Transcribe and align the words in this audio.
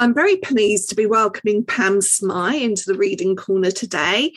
I'm 0.00 0.14
very 0.14 0.36
pleased 0.36 0.88
to 0.90 0.94
be 0.94 1.06
welcoming 1.06 1.64
Pam 1.64 1.98
Smy 1.98 2.62
into 2.62 2.84
the 2.86 2.96
Reading 2.96 3.34
Corner 3.34 3.72
today. 3.72 4.32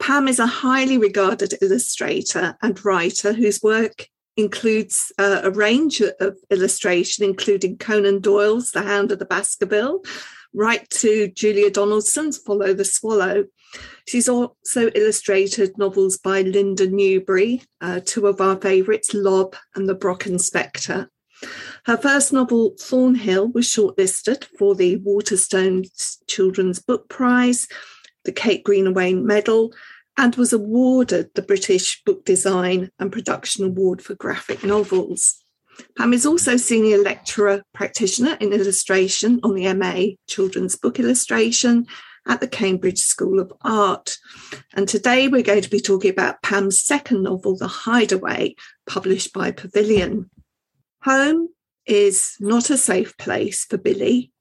Pam 0.00 0.26
is 0.26 0.40
a 0.40 0.46
highly 0.46 0.98
regarded 0.98 1.54
illustrator 1.62 2.56
and 2.62 2.84
writer 2.84 3.32
whose 3.32 3.62
work 3.62 4.08
includes 4.36 5.12
uh, 5.16 5.42
a 5.44 5.52
range 5.52 6.00
of 6.00 6.36
illustration, 6.50 7.24
including 7.24 7.78
Conan 7.78 8.22
Doyle's 8.22 8.72
The 8.72 8.82
Hound 8.82 9.12
of 9.12 9.20
the 9.20 9.24
Baskerville, 9.24 10.02
right 10.52 10.88
to 10.90 11.28
Julia 11.28 11.70
Donaldson's 11.70 12.38
Follow 12.38 12.74
the 12.74 12.84
Swallow. 12.84 13.44
She's 14.08 14.28
also 14.28 14.90
illustrated 14.96 15.78
novels 15.78 16.18
by 16.18 16.42
Linda 16.42 16.88
Newbery, 16.88 17.62
uh, 17.80 18.00
two 18.04 18.26
of 18.26 18.40
our 18.40 18.56
favourites, 18.56 19.14
Lob 19.14 19.54
and 19.76 19.88
The 19.88 19.94
Brocken 19.94 20.40
Spectre. 20.40 21.08
Her 21.86 21.96
first 21.96 22.32
novel, 22.32 22.74
Thornhill, 22.78 23.48
was 23.48 23.66
shortlisted 23.66 24.44
for 24.58 24.74
the 24.74 24.96
Waterstone 24.96 25.84
Children's 26.26 26.80
Book 26.80 27.08
Prize, 27.08 27.68
the 28.24 28.32
Kate 28.32 28.64
Greenaway 28.64 29.14
Medal, 29.14 29.72
and 30.16 30.36
was 30.36 30.52
awarded 30.52 31.30
the 31.34 31.42
British 31.42 32.02
Book 32.04 32.24
Design 32.24 32.90
and 32.98 33.12
Production 33.12 33.64
Award 33.64 34.02
for 34.02 34.14
Graphic 34.14 34.62
Novels. 34.64 35.44
Pam 35.96 36.12
is 36.12 36.24
also 36.24 36.56
Senior 36.56 36.98
Lecturer 36.98 37.62
Practitioner 37.72 38.36
in 38.40 38.52
Illustration 38.52 39.40
on 39.42 39.54
the 39.54 39.72
MA 39.74 40.14
Children's 40.28 40.76
Book 40.76 41.00
Illustration 41.00 41.86
at 42.26 42.40
the 42.40 42.48
Cambridge 42.48 43.00
School 43.00 43.40
of 43.40 43.52
Art. 43.62 44.16
And 44.74 44.88
today 44.88 45.28
we're 45.28 45.42
going 45.42 45.62
to 45.62 45.70
be 45.70 45.80
talking 45.80 46.10
about 46.10 46.42
Pam's 46.42 46.80
second 46.80 47.22
novel, 47.22 47.56
The 47.56 47.68
Hideaway, 47.68 48.54
published 48.86 49.32
by 49.32 49.50
Pavilion. 49.50 50.30
Home 51.04 51.50
is 51.84 52.34
not 52.40 52.70
a 52.70 52.78
safe 52.78 53.14
place 53.18 53.66
for 53.66 53.76
Billy. 53.76 54.32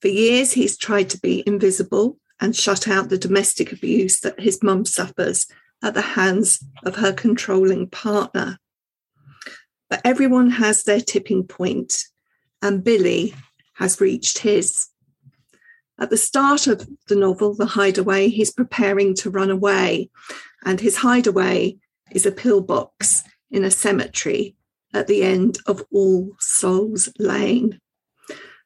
For 0.00 0.08
years, 0.08 0.52
he's 0.52 0.76
tried 0.76 1.08
to 1.10 1.20
be 1.20 1.44
invisible 1.46 2.18
and 2.40 2.56
shut 2.56 2.88
out 2.88 3.10
the 3.10 3.18
domestic 3.18 3.70
abuse 3.70 4.18
that 4.20 4.40
his 4.40 4.60
mum 4.60 4.86
suffers 4.86 5.46
at 5.84 5.94
the 5.94 6.00
hands 6.02 6.64
of 6.84 6.96
her 6.96 7.12
controlling 7.12 7.88
partner. 7.88 8.58
But 9.88 10.00
everyone 10.04 10.50
has 10.50 10.82
their 10.82 11.00
tipping 11.00 11.46
point, 11.46 12.06
and 12.60 12.82
Billy 12.82 13.32
has 13.74 14.00
reached 14.00 14.38
his. 14.38 14.88
At 16.00 16.10
the 16.10 16.16
start 16.16 16.66
of 16.66 16.88
the 17.06 17.14
novel, 17.14 17.54
The 17.54 17.66
Hideaway, 17.66 18.30
he's 18.30 18.52
preparing 18.52 19.14
to 19.16 19.30
run 19.30 19.50
away, 19.50 20.10
and 20.64 20.80
his 20.80 20.96
hideaway 20.96 21.76
is 22.10 22.26
a 22.26 22.32
pillbox 22.32 23.22
in 23.52 23.62
a 23.62 23.70
cemetery 23.70 24.56
at 24.94 25.08
the 25.08 25.22
end 25.22 25.58
of 25.66 25.84
All 25.92 26.30
Souls 26.38 27.08
Lane. 27.18 27.80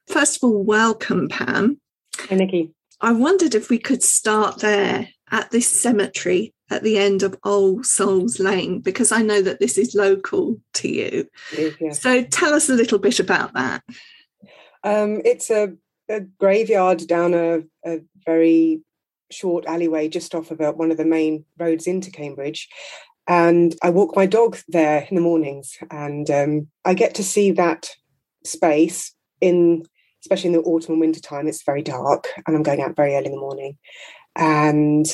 First 0.06 0.36
of 0.36 0.44
all, 0.44 0.62
welcome, 0.62 1.28
Pam. 1.28 1.80
Hi, 2.28 2.36
Nikki. 2.36 2.72
I 3.00 3.12
wondered 3.12 3.54
if 3.54 3.70
we 3.70 3.78
could 3.78 4.02
start 4.02 4.60
there 4.60 5.08
at 5.30 5.50
this 5.50 5.68
cemetery 5.68 6.54
at 6.70 6.82
the 6.82 6.98
end 6.98 7.22
of 7.22 7.38
All 7.44 7.82
Souls 7.82 8.38
Lane, 8.38 8.80
because 8.80 9.10
I 9.10 9.22
know 9.22 9.40
that 9.42 9.58
this 9.58 9.78
is 9.78 9.94
local 9.94 10.60
to 10.74 10.88
you. 10.88 11.28
yes. 11.80 12.00
So 12.00 12.22
tell 12.24 12.52
us 12.52 12.68
a 12.68 12.74
little 12.74 12.98
bit 12.98 13.20
about 13.20 13.54
that. 13.54 13.82
Um, 14.84 15.22
it's 15.24 15.50
a, 15.50 15.74
a, 16.08 16.20
graveyard 16.20 17.06
down 17.06 17.34
a, 17.34 17.62
a, 17.84 18.00
very 18.24 18.82
short 19.30 19.66
alleyway 19.66 20.08
just 20.08 20.34
off 20.34 20.50
of 20.50 20.60
a, 20.60 20.72
one 20.72 20.90
of 20.90 20.96
the 20.96 21.04
main 21.04 21.44
roads 21.58 21.86
into 21.86 22.10
Cambridge. 22.10 22.68
And 23.28 23.76
I 23.82 23.90
walk 23.90 24.16
my 24.16 24.24
dog 24.24 24.56
there 24.68 25.06
in 25.10 25.14
the 25.14 25.20
mornings, 25.20 25.76
and 25.90 26.30
um, 26.30 26.68
I 26.86 26.94
get 26.94 27.14
to 27.16 27.22
see 27.22 27.50
that 27.52 27.90
space 28.42 29.14
in, 29.42 29.84
especially 30.22 30.48
in 30.48 30.54
the 30.54 30.62
autumn 30.62 30.92
and 30.92 31.00
winter 31.00 31.20
time. 31.20 31.46
It's 31.46 31.62
very 31.62 31.82
dark, 31.82 32.28
and 32.46 32.56
I'm 32.56 32.62
going 32.62 32.80
out 32.80 32.96
very 32.96 33.14
early 33.14 33.26
in 33.26 33.32
the 33.32 33.38
morning, 33.38 33.76
and 34.34 35.04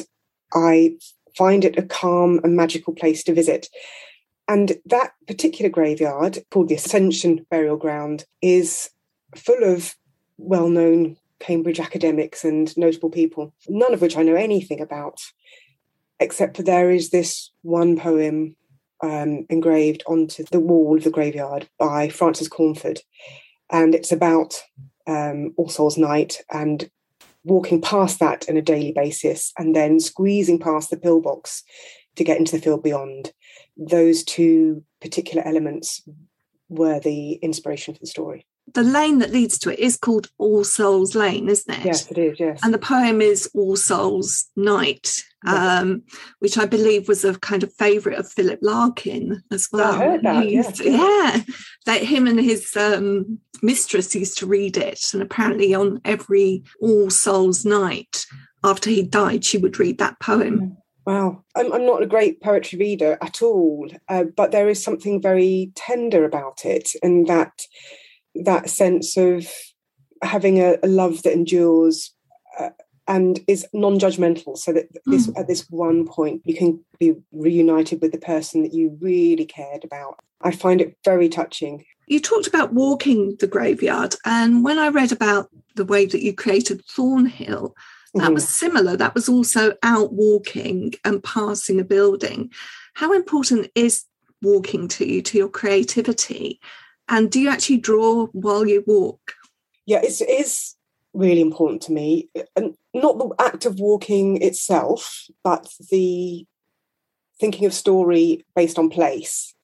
I 0.55 0.97
find 1.37 1.65
it 1.65 1.77
a 1.77 1.83
calm 1.83 2.41
and 2.45 2.57
magical 2.57 2.95
place 2.95 3.25
to 3.25 3.35
visit. 3.35 3.69
And 4.47 4.75
that 4.87 5.13
particular 5.27 5.71
graveyard, 5.71 6.39
called 6.53 6.69
the 6.69 6.77
Ascension 6.77 7.45
Burial 7.51 7.77
Ground, 7.77 8.27
is 8.41 8.91
full 9.35 9.65
of 9.65 9.97
well 10.39 10.69
known 10.69 11.17
Cambridge 11.41 11.81
academics 11.81 12.45
and 12.45 12.77
notable 12.77 13.11
people, 13.11 13.53
none 13.69 13.93
of 13.93 14.01
which 14.01 14.17
I 14.17 14.23
know 14.23 14.37
anything 14.37 14.81
about 14.81 15.19
except 16.21 16.57
for 16.57 16.63
there 16.63 16.91
is 16.91 17.11
this 17.11 17.51
one 17.63 17.99
poem 17.99 18.57
um, 19.03 19.47
engraved 19.51 20.03
onto 20.07 20.45
the 20.45 20.61
wall 20.61 20.97
of 20.97 21.05
the 21.05 21.11
graveyard 21.11 21.69
by 21.79 22.09
Frances 22.09 22.49
Cornford. 22.49 23.01
And 23.71 23.95
it's 23.95 24.13
about 24.13 24.63
um, 25.07 25.53
All 25.57 25.69
Souls 25.69 25.99
Night 25.99 26.41
and 26.51 26.89
walking 27.45 27.81
past 27.81 28.21
that 28.21 28.49
on 28.49 28.57
a 28.57 28.63
daily 28.63 28.93
basis 28.93 29.53
and 29.59 29.77
then 29.77 30.01
squeezing 30.01 30.59
past 30.59 30.91
the 30.91 30.97
pillbox 30.97 31.63
to 32.17 32.25
get 32.25 32.39
into 32.39 32.57
the 32.57 32.63
field 32.63 32.83
beyond. 32.83 33.33
Those 33.77 34.25
two 34.25 34.85
particular 35.01 35.47
elements 35.47 36.03
were 36.69 37.01
the 37.01 37.33
inspiration 37.35 37.95
for 37.95 38.01
the 38.01 38.07
story 38.07 38.47
the 38.73 38.83
lane 38.83 39.19
that 39.19 39.33
leads 39.33 39.59
to 39.59 39.73
it 39.73 39.79
is 39.79 39.97
called 39.97 40.31
All 40.39 40.65
Souls 40.65 41.15
Lane, 41.15 41.49
isn't 41.49 41.75
it? 41.75 41.85
Yes, 41.85 42.11
it 42.11 42.19
is. 42.19 42.41
Yes. 42.41 42.61
And 42.63 42.73
the 42.73 42.79
poem 42.79 43.21
is 43.21 43.51
All 43.55 43.77
Souls 43.77 44.51
Night, 44.57 45.23
um, 45.47 46.03
which 46.39 46.57
I 46.57 46.65
believe 46.65 47.07
was 47.07 47.25
a 47.25 47.39
kind 47.39 47.63
of 47.63 47.73
favourite 47.75 48.19
of 48.19 48.31
Philip 48.31 48.61
Larkin 48.63 49.43
as 49.53 49.69
well. 49.71 49.95
I 49.95 49.99
heard 49.99 50.23
that. 50.23 50.49
Yes, 50.49 50.81
yeah, 50.81 51.43
that 51.87 52.03
him 52.03 52.27
and 52.27 52.41
his 52.41 52.75
um, 52.77 53.39
mistress 53.63 54.15
used 54.15 54.39
to 54.39 54.47
read 54.47 54.77
it, 54.77 55.13
and 55.13 55.23
apparently 55.23 55.75
on 55.75 56.01
every 56.05 56.65
All 56.81 57.11
Souls 57.11 57.65
Night 57.65 58.25
after 58.65 58.89
he 58.89 59.03
died, 59.03 59.45
she 59.45 59.59
would 59.59 59.79
read 59.79 59.99
that 59.99 60.19
poem. 60.21 60.61
Mm. 60.61 60.77
Wow, 61.07 61.45
I'm, 61.55 61.71
I'm 61.71 61.85
not 61.85 62.03
a 62.03 62.07
great 62.07 62.41
poetry 62.41 62.79
reader 62.79 63.19
at 63.21 63.43
all, 63.43 63.91
uh, 64.09 64.25
but 64.35 64.53
there 64.53 64.71
is 64.71 64.83
something 64.83 65.21
very 65.21 65.71
tender 65.75 66.25
about 66.25 66.65
it, 66.65 66.93
and 67.03 67.27
that 67.27 67.53
that 68.35 68.71
sense 68.71 69.17
of 69.17 69.47
having 70.23 70.59
a, 70.61 70.77
a 70.83 70.89
love 70.89 71.23
that 71.23 71.33
endures 71.33 72.13
uh, 72.59 72.71
and 73.07 73.41
is 73.47 73.67
non-judgmental. 73.73 74.57
So 74.57 74.73
that 74.73 74.87
this 75.07 75.27
mm. 75.27 75.39
at 75.39 75.49
this 75.49 75.67
one 75.71 76.07
point 76.07 76.43
you 76.45 76.57
can 76.57 76.83
be 76.99 77.15
reunited 77.33 78.01
with 78.01 78.13
the 78.13 78.19
person 78.19 78.63
that 78.63 78.75
you 78.75 78.97
really 79.01 79.45
cared 79.45 79.85
about. 79.85 80.19
I 80.41 80.51
find 80.51 80.81
it 80.81 80.97
very 81.05 81.29
touching. 81.29 81.85
You 82.07 82.21
talked 82.21 82.47
about 82.47 82.75
walking 82.75 83.37
the 83.41 83.47
graveyard 83.47 84.15
and 84.27 84.63
when 84.63 84.79
i 84.79 84.89
read 84.89 85.11
about 85.11 85.49
the 85.75 85.87
way 85.87 86.05
that 86.05 86.23
you 86.23 86.35
created 86.35 86.85
thornhill 86.85 87.75
that 88.15 88.23
mm-hmm. 88.23 88.35
was 88.35 88.49
similar. 88.49 88.97
That 88.97 89.15
was 89.15 89.29
also 89.29 89.75
out 89.83 90.13
walking 90.13 90.95
and 91.05 91.23
passing 91.23 91.81
a 91.81 91.85
building. 91.85 92.51
How 92.95 93.13
important 93.13 93.71
is 93.75 94.05
walking 94.41 94.87
to 94.89 95.07
you 95.07 95.21
to 95.23 95.39
your 95.39 95.49
creativity 95.49 96.61
and 97.09 97.31
do 97.31 97.41
you 97.41 97.49
actually 97.49 97.79
draw 97.79 98.27
while 98.29 98.67
you 98.67 98.83
walk? 98.87 99.35
Yeah, 99.87 100.01
it's, 100.03 100.21
it 100.21 100.31
is 100.31 100.75
really 101.13 101.41
important 101.41 101.83
to 101.83 101.93
me. 101.93 102.29
And 102.57 102.75
not 102.95 103.19
the 103.19 103.31
act 103.39 103.67
of 103.67 103.79
walking 103.79 104.43
itself, 104.43 105.27
but 105.43 105.73
the 105.91 106.47
thinking 107.39 107.67
of 107.67 107.75
story 107.75 108.45
based 108.55 108.79
on 108.79 108.91
place 108.91 109.55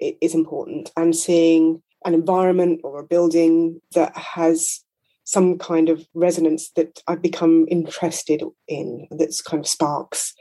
is 0.00 0.34
important 0.34 0.90
and 0.96 1.14
seeing 1.14 1.82
an 2.04 2.14
environment 2.14 2.80
or 2.84 3.00
a 3.00 3.06
building 3.06 3.80
that 3.94 4.16
has 4.16 4.80
some 5.24 5.56
kind 5.56 5.88
of 5.88 6.06
resonance 6.12 6.70
that 6.76 7.00
I've 7.06 7.22
become 7.22 7.66
interested 7.70 8.42
in, 8.68 9.08
that's 9.10 9.40
kind 9.40 9.60
of 9.60 9.68
sparks 9.68 10.34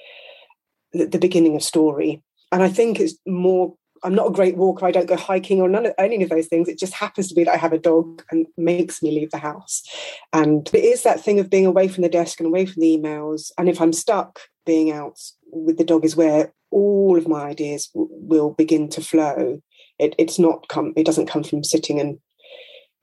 the, 0.92 1.06
the 1.06 1.20
beginning 1.20 1.56
of 1.56 1.64
story. 1.64 2.22
And 2.52 2.62
I 2.62 2.70
think 2.70 3.00
it's 3.00 3.16
more 3.26 3.76
I'm 4.04 4.16
not 4.16 4.28
a 4.28 4.34
great 4.34 4.58
walker. 4.58 4.86
I 4.86 4.92
don't 4.92 5.08
go 5.08 5.16
hiking 5.16 5.62
or 5.62 5.70
none 5.70 5.86
of 5.86 5.94
any 5.98 6.22
of 6.24 6.30
those 6.30 6.48
things. 6.48 6.68
It 6.68 6.78
just 6.78 6.94
happens 6.94 7.28
to 7.30 7.36
be 7.36 7.44
that 7.44 7.54
I 7.54 7.58
have 7.58 7.74
a 7.74 7.78
dog 7.78 8.24
and 8.32 8.46
makes 8.58 9.02
me 9.02 9.12
leave 9.12 9.32
the 9.32 9.38
house. 9.38 9.84
And 10.32 10.70
it 10.74 10.84
is 10.84 11.04
that 11.04 11.22
thing 11.22 11.40
of 11.40 11.50
being 11.50 11.66
away 11.66 11.88
from 11.88 12.04
the 12.04 12.10
desk 12.10 12.40
and 12.40 12.48
away 12.48 12.66
from 12.66 12.82
the 12.82 12.98
emails. 12.98 13.52
And 13.58 13.70
if 13.70 13.80
I'm 13.80 13.94
stuck, 13.94 14.40
being 14.66 14.92
out 14.92 15.20
with 15.52 15.78
the 15.78 15.84
dog 15.84 16.06
is 16.06 16.16
where 16.16 16.54
all 16.72 17.18
of 17.18 17.28
my 17.28 17.44
ideas 17.44 17.88
w- 17.88 18.10
will 18.12 18.52
begin 18.52 18.90
to 18.90 19.02
flow. 19.02 19.62
It, 20.00 20.16
it's 20.18 20.40
not 20.40 20.68
come. 20.68 20.94
It 20.96 21.06
doesn't 21.06 21.28
come 21.28 21.44
from 21.44 21.64
sitting 21.64 22.00
and 22.00 22.20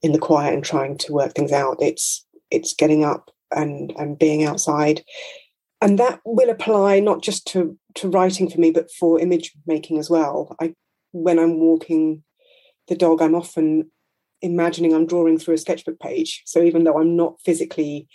in 0.03 0.13
the 0.13 0.19
quiet 0.19 0.55
and 0.55 0.65
trying 0.65 0.97
to 0.99 1.13
work 1.13 1.35
things 1.35 1.53
out. 1.53 1.77
It's 1.81 2.27
it's 2.51 2.75
getting 2.75 3.05
up 3.05 3.31
and 3.51 3.93
and 3.97 4.19
being 4.19 4.45
outside 4.45 5.03
and 5.81 5.99
that 5.99 6.21
will 6.25 6.51
apply 6.51 7.01
not 7.01 7.23
just 7.23 7.47
to 7.47 7.79
to 7.95 8.09
writing 8.09 8.49
for 8.49 8.61
me 8.61 8.71
but 8.71 8.91
for 8.91 9.19
image 9.19 9.53
making 9.67 9.99
as 9.99 10.09
well 10.09 10.55
i 10.61 10.73
when 11.13 11.39
I'm 11.39 11.59
walking 11.59 12.23
the 12.89 12.97
dog, 12.97 13.23
I'm 13.23 13.35
often 13.35 13.91
imagining 14.43 14.95
I'm 14.95 15.07
drawing 15.07 15.39
through 15.39 15.55
a 15.55 15.59
sketchbook 15.59 15.99
page. 16.01 16.43
So 16.47 16.63
even 16.63 16.85
though 16.85 16.99
I'm 16.99 17.17
not 17.17 17.41
physically 17.45 18.09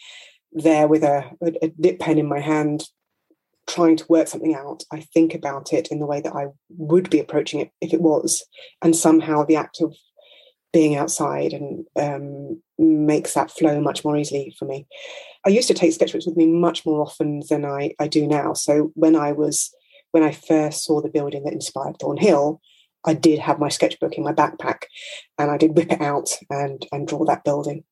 there 0.52 0.88
with 0.88 1.04
a, 1.04 1.30
a, 1.62 1.70
dip 1.80 2.00
pen 2.00 2.18
in 2.18 2.28
my 2.28 2.40
hand 2.40 2.84
trying 3.68 3.98
to 3.98 4.06
work 4.10 4.28
something 4.28 4.56
out, 4.56 4.84
I 4.92 5.02
think 5.02 5.34
about 5.34 5.74
it 5.74 5.90
in 5.90 6.00
the 6.00 6.06
way 6.06 6.22
that 6.22 6.34
I 6.34 6.48
would 6.70 7.10
be 7.10 7.20
approaching 7.20 7.60
it 7.60 7.72
if 7.82 7.94
it 7.94 8.02
was. 8.02 8.44
And 8.82 8.96
somehow 8.96 9.44
the 9.44 9.56
act 9.56 9.82
of 9.82 9.96
being 10.72 10.96
outside 10.96 11.54
and 11.54 11.86
um, 11.96 12.62
makes 12.78 13.34
that 13.34 13.52
flow 13.52 13.80
much 13.80 14.04
more 14.04 14.18
easily 14.18 14.54
for 14.58 14.66
me. 14.66 14.86
I 15.46 15.50
used 15.50 15.68
to 15.70 15.74
take 15.74 15.92
sketchbooks 15.92 16.28
with 16.28 16.36
me 16.36 16.48
much 16.48 16.86
more 16.86 17.02
often 17.02 17.42
than 17.50 17.66
I, 17.66 17.94
I 18.00 18.08
do 18.08 18.28
now. 18.28 18.54
So 18.54 18.92
when 18.96 19.16
I 19.16 19.32
was 19.32 19.74
when 20.12 20.24
I 20.24 20.32
first 20.32 20.84
saw 20.84 21.02
the 21.02 21.10
building 21.10 21.44
that 21.44 21.54
inspired 21.54 21.98
Thornhill, 22.00 22.62
I 23.06 23.14
did 23.14 23.40
have 23.40 23.60
my 23.60 23.70
sketchbook 23.70 24.14
in 24.14 24.24
my 24.24 24.34
backpack 24.34 24.84
and 25.38 25.52
I 25.52 25.58
did 25.58 25.76
whip 25.76 25.92
it 25.92 26.02
out 26.02 26.30
and 26.50 26.86
and 26.92 27.08
draw 27.08 27.26
that 27.26 27.44
building. 27.44 27.84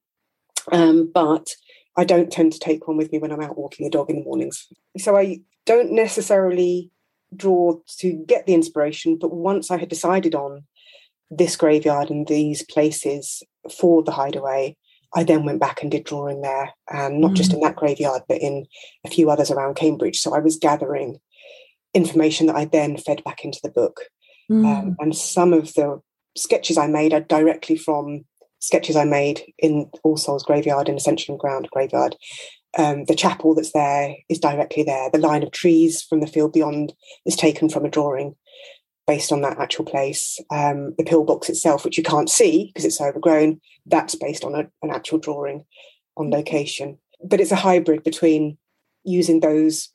Um, 0.72 1.12
but 1.14 1.48
I 1.96 2.04
don't 2.04 2.32
tend 2.32 2.54
to 2.54 2.60
take 2.60 2.88
one 2.88 2.98
with 2.98 3.12
me 3.12 3.20
when 3.20 3.32
I'm 3.32 3.42
out 3.42 3.58
walking 3.58 3.84
the 3.84 3.92
dog 3.92 4.10
in 4.10 4.18
the 4.18 4.24
mornings. 4.24 4.68
So 4.98 5.16
I 5.16 5.42
don't 5.66 5.92
necessarily 5.92 6.92
draw 7.36 7.80
to 8.00 8.14
get 8.28 8.46
the 8.46 8.54
inspiration, 8.54 9.18
but 9.18 9.34
once 9.34 9.72
I 9.72 9.78
had 9.78 9.90
decided 9.90 10.36
on 10.36 10.64
this 11.30 11.56
graveyard 11.56 12.10
and 12.10 12.28
these 12.28 12.64
places 12.64 13.44
for 13.72 14.04
the 14.04 14.12
hideaway, 14.12 14.78
I 15.16 15.24
then 15.24 15.46
went 15.46 15.60
back 15.60 15.82
and 15.82 15.92
did 15.92 16.06
drawing 16.06 16.42
there, 16.42 16.72
and 16.90 17.22
not 17.22 17.32
mm. 17.32 17.36
just 17.36 17.54
in 17.54 17.60
that 17.62 17.76
graveyard, 17.76 18.24
but 18.28 18.42
in 18.42 18.66
a 19.06 19.10
few 19.10 19.30
others 19.30 19.52
around 19.52 19.76
Cambridge. 19.76 20.20
So 20.20 20.34
I 20.34 20.40
was 20.40 20.58
gathering 20.58 21.20
information 21.94 22.48
that 22.48 22.56
I 22.56 22.66
then 22.66 22.98
fed 22.98 23.24
back 23.24 23.46
into 23.46 23.60
the 23.62 23.70
book. 23.70 24.02
Mm. 24.54 24.66
Um, 24.66 24.96
and 25.00 25.16
some 25.16 25.52
of 25.52 25.74
the 25.74 26.00
sketches 26.38 26.78
I 26.78 26.88
made 26.88 27.14
are 27.14 27.22
directly 27.22 27.76
from 27.76 28.26
sketches 28.60 28.96
I 28.96 29.04
made 29.04 29.42
in 29.58 29.90
All 30.04 30.16
Souls 30.16 30.44
Graveyard 30.44 30.88
in 30.88 30.96
Ascension 30.96 31.38
Ground 31.38 31.68
Graveyard. 31.72 32.16
Um, 32.78 33.06
the 33.06 33.16
chapel 33.16 33.54
that's 33.56 33.72
there 33.74 34.16
is 34.30 34.40
directly 34.40 34.84
there. 34.84 35.10
The 35.12 35.20
line 35.20 35.44
of 35.44 35.52
trees 35.52 36.02
from 36.02 36.22
the 36.22 36.28
field 36.28 36.54
beyond 36.54 36.94
is 37.26 37.36
taken 37.36 37.68
from 37.68 37.86
a 37.86 37.90
drawing 37.90 38.36
based 39.06 39.32
on 39.32 39.42
that 39.42 39.60
actual 39.60 39.86
place. 39.86 40.40
Um, 40.52 40.94
the 40.98 41.04
pillbox 41.04 41.50
itself, 41.50 41.84
which 41.84 41.98
you 41.98 42.04
can't 42.04 42.30
see 42.30 42.68
because 42.68 42.86
it's 42.86 43.02
overgrown, 43.02 43.60
that's 43.86 44.16
based 44.16 44.44
on 44.44 44.56
a, 44.56 44.70
an 44.82 44.92
actual 44.92 45.18
drawing 45.18 45.66
on 46.16 46.30
location. 46.30 46.98
But 47.24 47.42
it's 47.42 47.52
a 47.52 47.58
hybrid 47.58 48.04
between 48.04 48.58
using 49.04 49.40
those 49.40 49.90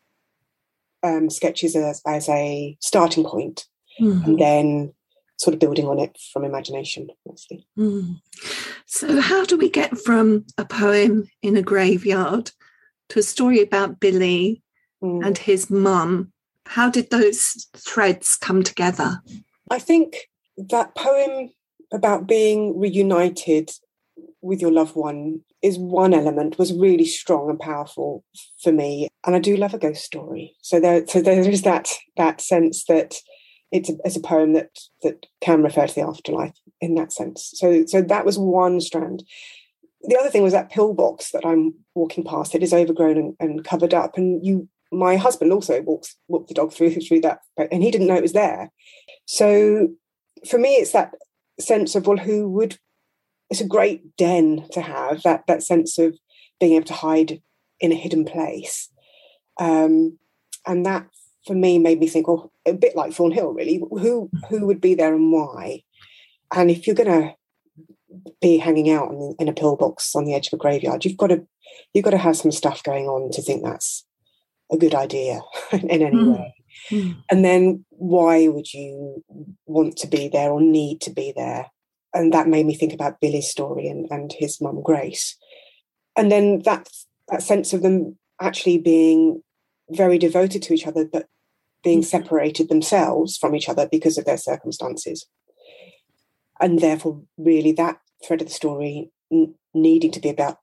um, 1.03 1.31
sketches 1.31 1.75
as, 1.75 2.03
as 2.07 2.29
a 2.29 2.77
starting 2.81 3.25
point 3.25 3.67
mm-hmm. 4.01 4.25
and 4.25 4.39
then 4.39 4.95
sort 5.39 5.55
of 5.55 5.61
building 5.61 5.87
on 5.87 5.99
it 5.99 6.19
from 6.33 6.45
imagination 6.45 7.09
mostly. 7.27 7.67
Mm. 7.79 8.21
So, 8.87 9.21
how 9.21 9.45
do 9.45 9.57
we 9.57 9.69
get 9.69 9.99
from 9.99 10.45
a 10.57 10.65
poem 10.65 11.29
in 11.43 11.57
a 11.57 11.63
graveyard 11.63 12.51
to 13.11 13.21
a 13.21 13.23
story 13.23 13.63
about 13.63 14.01
Billy 14.01 14.63
mm. 15.03 15.25
and 15.25 15.39
his 15.39 15.71
mum? 15.71 16.33
How 16.67 16.91
did 16.91 17.11
those 17.11 17.69
threads 17.77 18.37
come 18.37 18.63
together? 18.63 19.23
I 19.71 19.79
think 19.79 20.29
that 20.57 20.95
poem 20.95 21.51
about 21.93 22.27
being 22.27 22.79
reunited 22.79 23.71
with 24.43 24.61
your 24.61 24.73
loved 24.73 24.95
one 24.95 25.41
is 25.63 25.79
one 25.79 26.15
element 26.15 26.59
was 26.59 26.73
really 26.73 27.05
strong 27.05 27.51
and 27.51 27.59
powerful 27.59 28.25
for 28.63 28.73
me 28.73 29.09
and 29.27 29.35
i 29.35 29.39
do 29.39 29.57
love 29.57 29.75
a 29.75 29.79
ghost 29.79 30.05
story 30.05 30.55
so 30.63 30.79
there 30.79 31.07
so 31.07 31.21
there 31.21 31.41
is 31.41 31.63
that 31.63 31.93
that 32.17 32.41
sense 32.41 32.85
that 32.85 33.17
it's 33.71 33.91
a, 33.91 33.95
it's 34.05 34.17
a 34.17 34.21
poem 34.21 34.55
that 34.55 34.71
that 35.03 35.27
can 35.41 35.63
refer 35.63 35.87
to 35.87 35.95
the 35.95 36.07
afterlife 36.07 36.59
in 36.81 36.95
that 36.95 37.13
sense. 37.13 37.53
So 37.55 37.85
so 37.87 38.03
that 38.03 38.25
was 38.25 38.39
one 38.39 38.81
strand. 38.81 39.25
The 40.03 40.17
other 40.19 40.31
thing 40.31 40.43
was 40.43 40.53
that 40.53 40.71
pillbox 40.71 41.33
that 41.33 41.45
I'm 41.45 41.75
walking 41.95 42.25
past. 42.25 42.55
It 42.55 42.63
is 42.63 42.73
overgrown 42.73 43.19
and, 43.19 43.35
and 43.41 43.65
covered 43.65 43.95
up, 43.95 44.17
and 44.17 44.45
you. 44.45 44.69
My 44.91 45.17
husband 45.17 45.53
also 45.53 45.83
walks 45.83 46.17
walked 46.29 46.49
the 46.49 46.55
dog 46.55 46.73
through 46.73 46.95
through 46.95 47.21
that, 47.21 47.41
and 47.71 47.83
he 47.83 47.91
didn't 47.91 48.07
know 48.07 48.17
it 48.17 48.23
was 48.23 48.33
there. 48.33 48.71
So 49.27 49.89
for 50.49 50.59
me, 50.59 50.77
it's 50.77 50.93
that 50.93 51.13
sense 51.61 51.95
of 51.95 52.07
well, 52.07 52.17
who 52.17 52.49
would? 52.49 52.79
It's 53.51 53.61
a 53.61 53.67
great 53.67 54.17
den 54.17 54.67
to 54.73 54.81
have 54.81 55.23
that 55.25 55.45
that 55.47 55.63
sense 55.63 55.99
of 55.99 56.17
being 56.59 56.73
able 56.73 56.87
to 56.87 56.95
hide 56.95 57.43
in 57.81 57.93
a 57.93 57.97
hidden 57.97 58.25
place, 58.25 58.89
um, 59.61 60.19
and 60.67 60.87
that 60.87 61.07
for 61.49 61.55
me 61.55 61.79
made 61.79 61.99
me 61.99 62.07
think, 62.07 62.29
well, 62.29 62.53
a 62.67 62.75
bit 62.75 62.95
like 62.95 63.13
Thornhill, 63.13 63.53
really. 63.53 63.83
Who 63.91 64.31
who 64.49 64.67
would 64.67 64.81
be 64.81 64.95
there 64.95 65.15
and 65.15 65.33
why? 65.33 65.83
And 66.55 66.71
if 66.71 66.87
you're 66.87 66.95
going 66.95 67.09
to 67.09 67.35
be 68.41 68.59
hanging 68.59 68.91
out 68.91 69.11
in, 69.11 69.35
in 69.39 69.49
a 69.49 69.53
pillbox 69.53 70.15
on 70.15 70.25
the 70.25 70.35
edge 70.35 70.47
of 70.47 70.53
a 70.53 70.57
graveyard, 70.57 71.05
you've 71.05 71.17
got 71.17 71.29
to 71.29 71.47
you've 71.93 72.05
got 72.05 72.13
to 72.13 72.19
have 72.19 72.37
some 72.37 72.53
stuff 72.53 72.83
going 72.83 73.07
on 73.07 73.31
to 73.33 73.43
think 73.43 73.65
that's 73.65 74.05
a 74.71 74.77
good 74.77 74.95
idea 74.95 75.41
in 75.73 75.91
any 75.91 76.05
mm. 76.17 76.37
way. 76.37 76.55
Mm. 76.91 77.23
And 77.31 77.45
then 77.45 77.85
why 77.91 78.49
would 78.49 78.73
you 78.73 79.25
want 79.67 79.97
to 79.99 80.07
be 80.07 80.29
there 80.29 80.51
or 80.51 80.61
need 80.61 81.01
to 81.03 81.11
be 81.11 81.33
there? 81.35 81.67
And 82.15 82.33
that 82.33 82.49
made 82.49 82.67
me 82.67 82.75
think 82.75 82.93
about 82.93 83.21
Billy's 83.21 83.49
story 83.49 83.89
and, 83.89 84.07
and 84.11 84.33
his 84.39 84.61
mum 84.61 84.83
Grace. 84.83 85.37
And 86.17 86.31
then 86.31 86.61
that 86.65 86.89
that 87.29 87.43
sense 87.43 87.73
of 87.73 87.83
them 87.83 88.19
actually 88.41 88.79
being 88.79 89.43
very 89.91 90.19
devoted 90.19 90.63
to 90.63 90.75
each 90.75 90.87
other, 90.87 91.05
but 91.05 91.27
being 91.83 92.01
mm-hmm. 92.01 92.07
separated 92.07 92.69
themselves 92.69 93.37
from 93.37 93.55
each 93.55 93.69
other 93.69 93.89
because 93.91 94.19
of 94.19 94.25
their 94.25 94.37
circumstances. 94.37 95.27
And 96.61 96.81
therefore, 96.81 97.23
really, 97.37 97.73
that 97.73 97.99
thread 98.27 98.41
of 98.41 98.49
the 98.49 98.53
story 98.55 99.11
n- 99.33 99.55
needing 99.75 100.11
to 100.13 100.21
be 100.21 100.29
about 100.29 100.59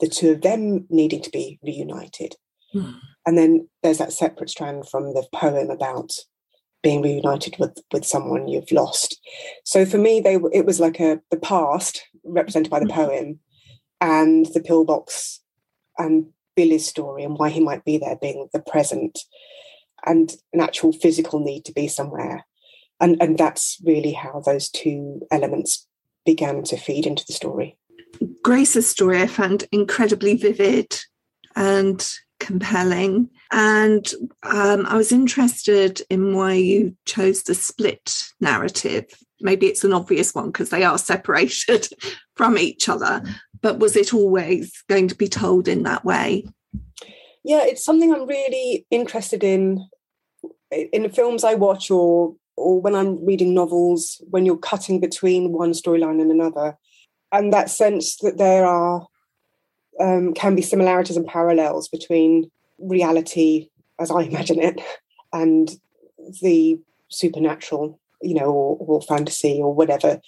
the 0.00 0.08
two 0.08 0.30
of 0.30 0.42
them 0.42 0.86
needing 0.90 1.22
to 1.22 1.30
be 1.30 1.58
reunited. 1.62 2.36
Mm. 2.74 3.00
And 3.26 3.38
then 3.38 3.68
there's 3.82 3.98
that 3.98 4.12
separate 4.12 4.50
strand 4.50 4.88
from 4.88 5.14
the 5.14 5.26
poem 5.32 5.70
about 5.70 6.12
being 6.82 7.02
reunited 7.02 7.56
with 7.58 7.78
with 7.92 8.04
someone 8.04 8.46
you've 8.46 8.70
lost. 8.70 9.20
So 9.64 9.84
for 9.84 9.98
me, 9.98 10.20
they 10.20 10.38
it 10.52 10.66
was 10.66 10.80
like 10.80 11.00
a 11.00 11.20
the 11.30 11.38
past 11.38 12.04
represented 12.24 12.70
by 12.70 12.78
the 12.78 12.86
mm-hmm. 12.86 12.94
poem, 12.94 13.40
and 14.00 14.46
the 14.54 14.60
pillbox, 14.60 15.40
and 15.96 16.26
Billy's 16.54 16.86
story 16.86 17.24
and 17.24 17.38
why 17.38 17.50
he 17.50 17.60
might 17.60 17.84
be 17.84 17.98
there 17.98 18.16
being 18.16 18.48
the 18.52 18.60
present 18.60 19.18
and 20.06 20.32
an 20.52 20.60
actual 20.60 20.92
physical 20.92 21.40
need 21.40 21.64
to 21.66 21.72
be 21.72 21.88
somewhere. 21.88 22.44
And, 23.00 23.20
and 23.20 23.38
that's 23.38 23.80
really 23.84 24.12
how 24.12 24.40
those 24.40 24.68
two 24.68 25.20
elements 25.30 25.86
began 26.26 26.62
to 26.64 26.76
feed 26.76 27.06
into 27.06 27.24
the 27.26 27.32
story. 27.32 27.76
Grace's 28.42 28.88
story 28.88 29.22
I 29.22 29.26
found 29.26 29.64
incredibly 29.70 30.34
vivid 30.34 30.98
and 31.54 32.06
compelling. 32.40 33.30
And 33.50 34.06
um, 34.42 34.86
I 34.86 34.96
was 34.96 35.12
interested 35.12 36.02
in 36.10 36.34
why 36.34 36.54
you 36.54 36.96
chose 37.06 37.42
the 37.42 37.54
split 37.54 38.14
narrative. 38.40 39.06
Maybe 39.40 39.66
it's 39.66 39.84
an 39.84 39.92
obvious 39.92 40.34
one 40.34 40.46
because 40.46 40.70
they 40.70 40.84
are 40.84 40.98
separated 41.12 41.88
from 42.36 42.58
each 42.58 42.88
other, 42.88 43.22
but 43.60 43.78
was 43.78 43.96
it 43.96 44.14
always 44.14 44.82
going 44.88 45.08
to 45.08 45.14
be 45.14 45.28
told 45.28 45.68
in 45.68 45.84
that 45.84 46.04
way? 46.04 46.44
Yeah, 47.44 47.64
it's 47.64 47.84
something 47.84 48.12
I'm 48.12 48.26
really 48.26 48.86
interested 48.90 49.42
in 49.44 49.86
in 50.70 51.02
the 51.02 51.08
films 51.08 51.44
I 51.44 51.54
watch 51.54 51.90
or 51.90 52.34
or 52.56 52.80
when 52.80 52.94
I'm 52.94 53.24
reading 53.24 53.54
novels, 53.54 54.20
when 54.30 54.44
you're 54.44 54.58
cutting 54.58 55.00
between 55.00 55.52
one 55.52 55.72
storyline 55.72 56.20
and 56.20 56.30
another, 56.30 56.76
and 57.32 57.52
that 57.52 57.70
sense 57.70 58.16
that 58.16 58.36
there 58.38 58.66
are 58.66 59.06
um, 60.00 60.34
can 60.34 60.54
be 60.54 60.62
similarities 60.62 61.16
and 61.16 61.26
parallels 61.26 61.88
between 61.88 62.50
reality, 62.78 63.68
as 63.98 64.10
I 64.10 64.22
imagine 64.30 64.60
it, 64.60 64.80
and 65.32 65.70
the 66.42 66.80
supernatural, 67.08 68.00
you 68.22 68.34
know, 68.34 68.50
or, 68.50 68.76
or 68.80 69.02
fantasy 69.02 69.60
or 69.62 69.74
whatever. 69.74 70.20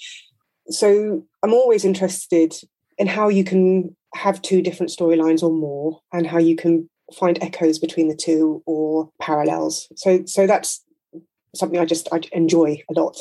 So 0.69 1.25
I'm 1.43 1.52
always 1.52 1.85
interested 1.85 2.55
in 2.99 3.07
how 3.07 3.29
you 3.29 3.45
can 3.45 3.97
have 4.14 4.43
two 4.43 4.62
different 4.62 4.93
storylines 4.93 5.43
or 5.43 5.52
more, 5.52 6.00
and 6.12 6.26
how 6.26 6.38
you 6.38 6.57
can 6.57 6.88
find 7.19 7.43
echoes 7.43 7.79
between 7.79 8.09
the 8.09 8.17
two 8.17 8.62
or 8.67 9.11
parallels. 9.21 9.88
So 9.97 10.25
so 10.26 10.47
that's 10.47 10.85
something 11.55 11.79
I 11.79 11.85
just 11.85 12.09
I 12.12 12.21
enjoy 12.33 12.83
a 12.88 13.00
lot. 13.00 13.17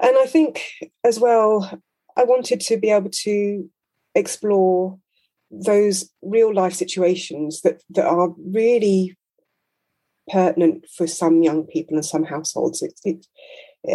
And 0.00 0.16
I 0.18 0.26
think 0.26 0.62
as 1.04 1.20
well, 1.20 1.80
I 2.16 2.24
wanted 2.24 2.60
to 2.60 2.76
be 2.76 2.90
able 2.90 3.10
to 3.10 3.68
explore 4.14 4.98
those 5.50 6.10
real 6.22 6.54
life 6.54 6.74
situations 6.74 7.62
that 7.62 7.82
that 7.90 8.06
are 8.06 8.34
really 8.38 9.16
pertinent 10.30 10.86
for 10.96 11.06
some 11.06 11.42
young 11.42 11.64
people 11.64 11.96
and 11.96 12.04
some 12.04 12.24
households. 12.24 12.82
It, 12.82 12.98
it, 13.04 13.26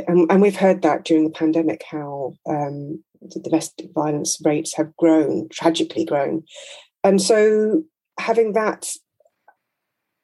and, 0.08 0.30
and, 0.30 0.42
we've 0.42 0.58
heard 0.58 0.82
that 0.82 1.06
during 1.06 1.24
the 1.24 1.30
pandemic 1.30 1.84
how 1.90 2.34
um, 2.46 3.02
the 3.22 3.40
domestic 3.40 3.94
violence 3.94 4.38
rates 4.44 4.76
have 4.76 4.96
grown, 4.98 5.48
tragically 5.50 6.04
grown. 6.04 6.44
And 7.04 7.22
so 7.22 7.84
having 8.20 8.54
that 8.54 8.90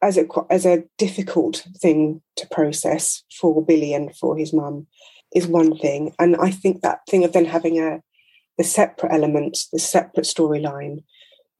as 0.01 0.17
a 0.17 0.25
as 0.49 0.65
a 0.65 0.83
difficult 0.97 1.65
thing 1.77 2.21
to 2.35 2.47
process 2.47 3.23
for 3.39 3.63
Billy 3.65 3.93
and 3.93 4.15
for 4.15 4.37
his 4.37 4.53
mum 4.53 4.87
is 5.33 5.47
one 5.47 5.77
thing, 5.77 6.13
and 6.19 6.35
I 6.35 6.51
think 6.51 6.81
that 6.81 6.99
thing 7.09 7.23
of 7.23 7.33
then 7.33 7.45
having 7.45 7.79
a 7.79 8.01
the 8.57 8.63
separate 8.63 9.11
element, 9.11 9.57
the 9.71 9.79
separate 9.79 10.25
storyline, 10.25 11.03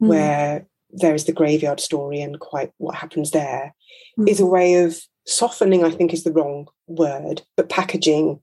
mm. 0.01 0.07
where 0.09 0.67
there 0.91 1.15
is 1.15 1.25
the 1.25 1.31
graveyard 1.31 1.79
story 1.79 2.21
and 2.21 2.39
quite 2.39 2.71
what 2.77 2.95
happens 2.95 3.31
there, 3.31 3.73
mm. 4.19 4.29
is 4.29 4.39
a 4.39 4.45
way 4.45 4.75
of 4.75 4.99
softening. 5.25 5.83
I 5.83 5.89
think 5.89 6.13
is 6.13 6.23
the 6.23 6.33
wrong 6.33 6.67
word, 6.87 7.41
but 7.57 7.69
packaging 7.69 8.39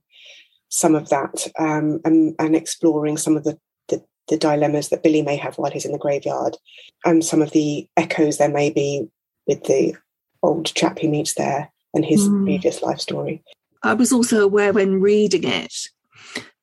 some 0.71 0.95
of 0.95 1.09
that 1.09 1.47
um, 1.59 1.99
and, 2.05 2.33
and 2.39 2.55
exploring 2.55 3.17
some 3.17 3.35
of 3.35 3.43
the, 3.43 3.59
the, 4.31 4.37
dilemmas 4.37 4.89
that 4.89 5.03
Billy 5.03 5.21
may 5.21 5.35
have 5.35 5.57
while 5.57 5.71
he's 5.71 5.85
in 5.85 5.91
the 5.91 5.97
graveyard 5.97 6.57
and 7.05 7.23
some 7.23 7.41
of 7.41 7.51
the 7.51 7.87
echoes 7.97 8.37
there 8.37 8.49
may 8.49 8.69
be 8.69 9.07
with 9.47 9.63
the 9.65 9.95
old 10.43 10.73
chap 10.73 10.99
he 10.99 11.07
meets 11.07 11.35
there 11.35 11.71
and 11.93 12.05
his 12.05 12.27
mm. 12.27 12.43
previous 12.43 12.81
life 12.81 12.99
story. 12.99 13.43
I 13.83 13.93
was 13.93 14.11
also 14.11 14.43
aware 14.43 14.73
when 14.73 15.01
reading 15.01 15.43
it 15.43 15.73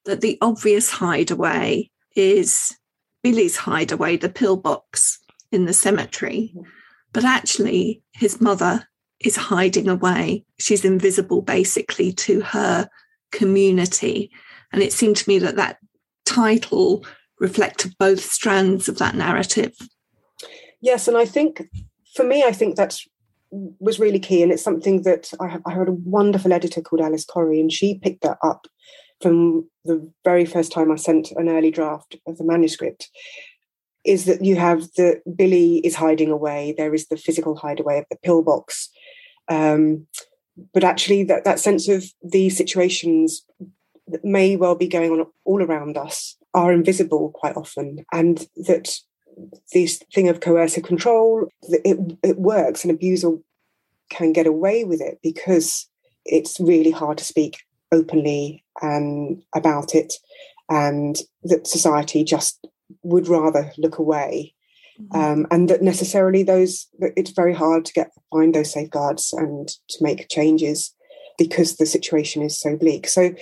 that 0.05 0.21
the 0.21 0.39
obvious 0.41 0.91
hideaway 0.91 1.91
is 2.17 2.77
Billy's 3.23 3.57
hideaway, 3.57 4.17
the 4.17 4.29
pillbox 4.29 5.19
in 5.53 5.67
the 5.67 5.73
cemetery. 5.73 6.55
But 7.13 7.25
actually, 7.25 8.03
his 8.13 8.41
mother 8.41 8.89
is 9.21 9.37
hiding 9.37 9.89
away. 9.89 10.45
She's 10.59 10.85
invisible 10.85 11.43
basically 11.43 12.13
to 12.13 12.41
her 12.41 12.89
community. 13.33 14.31
And 14.73 14.83
it 14.83 14.93
seemed 14.93 15.17
to 15.19 15.29
me 15.29 15.39
that 15.41 15.57
that 15.57 15.79
title 16.25 17.05
reflected 17.41 17.95
both 17.99 18.21
strands 18.21 18.89
of 18.89 18.99
that 18.99 19.15
narrative. 19.15 19.75
Yes, 20.81 21.09
and 21.09 21.17
I 21.17 21.25
think 21.25 21.69
for 22.15 22.25
me, 22.25 22.45
I 22.45 22.53
think 22.53 22.77
that 22.77 22.99
was 23.51 23.99
really 23.99 24.19
key, 24.19 24.43
and 24.43 24.53
it's 24.53 24.63
something 24.63 25.03
that 25.03 25.31
I, 25.41 25.59
I 25.67 25.73
heard 25.73 25.89
a 25.89 25.93
wonderful 25.93 26.53
editor 26.53 26.81
called 26.81 27.01
Alice 27.01 27.25
Corrie, 27.25 27.61
and 27.61 27.73
she 27.73 27.99
picked 27.99 28.23
that 28.23 28.39
up 28.43 28.67
from 29.21 29.69
the 29.85 30.11
very 30.25 30.45
first 30.45 30.71
time 30.71 30.93
I 30.93 30.97
sent 30.97 31.33
an 31.33 31.49
early 31.49 31.71
draft 31.71 32.17
of 32.27 32.39
the 32.39 32.45
manuscript. 32.45 33.11
Is 34.05 34.27
that 34.27 34.45
you 34.45 34.57
have 34.57 34.83
the 34.97 35.21
Billy 35.37 35.79
is 35.79 35.97
hiding 35.97 36.31
away. 36.31 36.75
There 36.77 36.95
is 36.95 37.09
the 37.09 37.17
physical 37.17 37.57
hideaway 37.57 37.99
of 37.99 38.05
the 38.11 38.17
pillbox, 38.23 38.89
um, 39.49 40.07
but 40.73 40.85
actually 40.85 41.25
that 41.25 41.45
that 41.45 41.59
sense 41.59 41.89
of 41.89 42.05
these 42.23 42.57
situations 42.57 43.45
that 44.09 44.25
may 44.25 44.57
well 44.57 44.75
be 44.75 44.89
going 44.89 45.11
on 45.11 45.27
all 45.45 45.63
around 45.63 45.97
us 45.97 46.37
are 46.55 46.73
invisible 46.73 47.31
quite 47.31 47.57
often, 47.57 48.05
and 48.13 48.47
that 48.57 48.99
this 49.73 50.03
thing 50.13 50.29
of 50.29 50.41
coercive 50.41 50.85
control 50.85 51.49
it, 51.63 52.19
it 52.23 52.39
works 52.39 52.85
and 52.85 52.91
abuser 52.91 53.33
can 54.11 54.33
get 54.33 54.47
away 54.47 54.85
with 54.85 55.01
it 55.01 55.19
because 55.23 55.89
it's 56.25 56.59
really 56.61 56.91
hard 56.91 57.19
to 57.19 57.25
speak 57.25 57.59
openly 57.93 58.65
and 58.81 59.43
about 59.55 59.95
it 59.95 60.15
and 60.69 61.21
that 61.43 61.67
society 61.67 62.25
just 62.25 62.67
would 63.03 63.29
rather 63.29 63.73
look 63.79 63.99
away 63.99 64.55
mm-hmm. 65.01 65.19
um, 65.19 65.47
and 65.51 65.69
that 65.69 65.83
necessarily 65.83 66.43
those 66.43 66.87
it's 67.01 67.31
very 67.31 67.55
hard 67.55 67.85
to 67.85 67.93
get 67.93 68.11
find 68.31 68.55
those 68.55 68.73
safeguards 68.73 69.33
and 69.33 69.69
to 69.89 70.03
make 70.03 70.29
changes 70.29 70.95
because 71.39 71.77
the 71.77 71.87
situation 71.87 72.43
is 72.43 72.59
so 72.59 72.77
bleak 72.77 73.09
so 73.09 73.35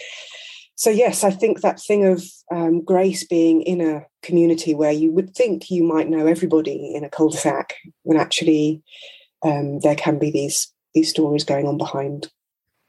so 0.77 0.91
yes, 0.91 1.25
I 1.25 1.31
think 1.31 1.63
that 1.63 1.81
thing 1.81 2.05
of 2.05 2.23
um, 2.53 2.83
grace 2.83 3.25
being 3.25 3.63
in 3.63 3.81
a 3.81 4.05
community 4.23 4.75
where 4.75 4.93
you 4.93 5.11
would 5.11 5.35
think 5.35 5.71
you 5.71 5.83
might 5.83 6.09
know 6.09 6.27
everybody 6.27 6.95
in 6.95 7.03
a 7.03 7.09
cul-de-sac, 7.09 7.75
when 8.03 8.19
actually 8.19 8.83
um, 9.43 9.81
there 9.81 9.95
can 9.95 10.19
be 10.19 10.31
these 10.31 10.73
these 10.95 11.09
stories 11.09 11.45
going 11.45 11.67
on 11.67 11.79
behind 11.79 12.31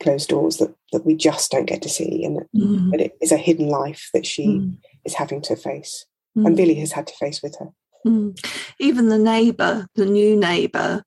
closed 0.02 0.30
doors 0.30 0.58
that 0.58 0.76
that 0.92 1.06
we 1.06 1.16
just 1.16 1.50
don't 1.50 1.66
get 1.66 1.82
to 1.82 1.90
see, 1.90 2.26
and 2.26 2.38
that, 2.38 2.48
mm. 2.54 2.92
that 2.92 3.00
it 3.00 3.18
is 3.22 3.32
a 3.32 3.38
hidden 3.38 3.70
life 3.70 4.10
that 4.14 4.26
she 4.26 4.48
mm. 4.48 4.78
is 5.06 5.14
having 5.14 5.42
to 5.44 5.56
face, 5.56 6.06
mm. 6.38 6.46
and 6.46 6.58
Billy 6.58 6.76
has 6.76 6.92
had 6.92 7.08
to 7.08 7.16
face 7.16 7.42
with 7.42 7.58
her. 7.58 7.70
Mm. 8.06 8.38
Even 8.80 9.08
the 9.08 9.18
neighbour, 9.18 9.88
the 9.96 10.06
new 10.06 10.36
neighbour, 10.38 11.04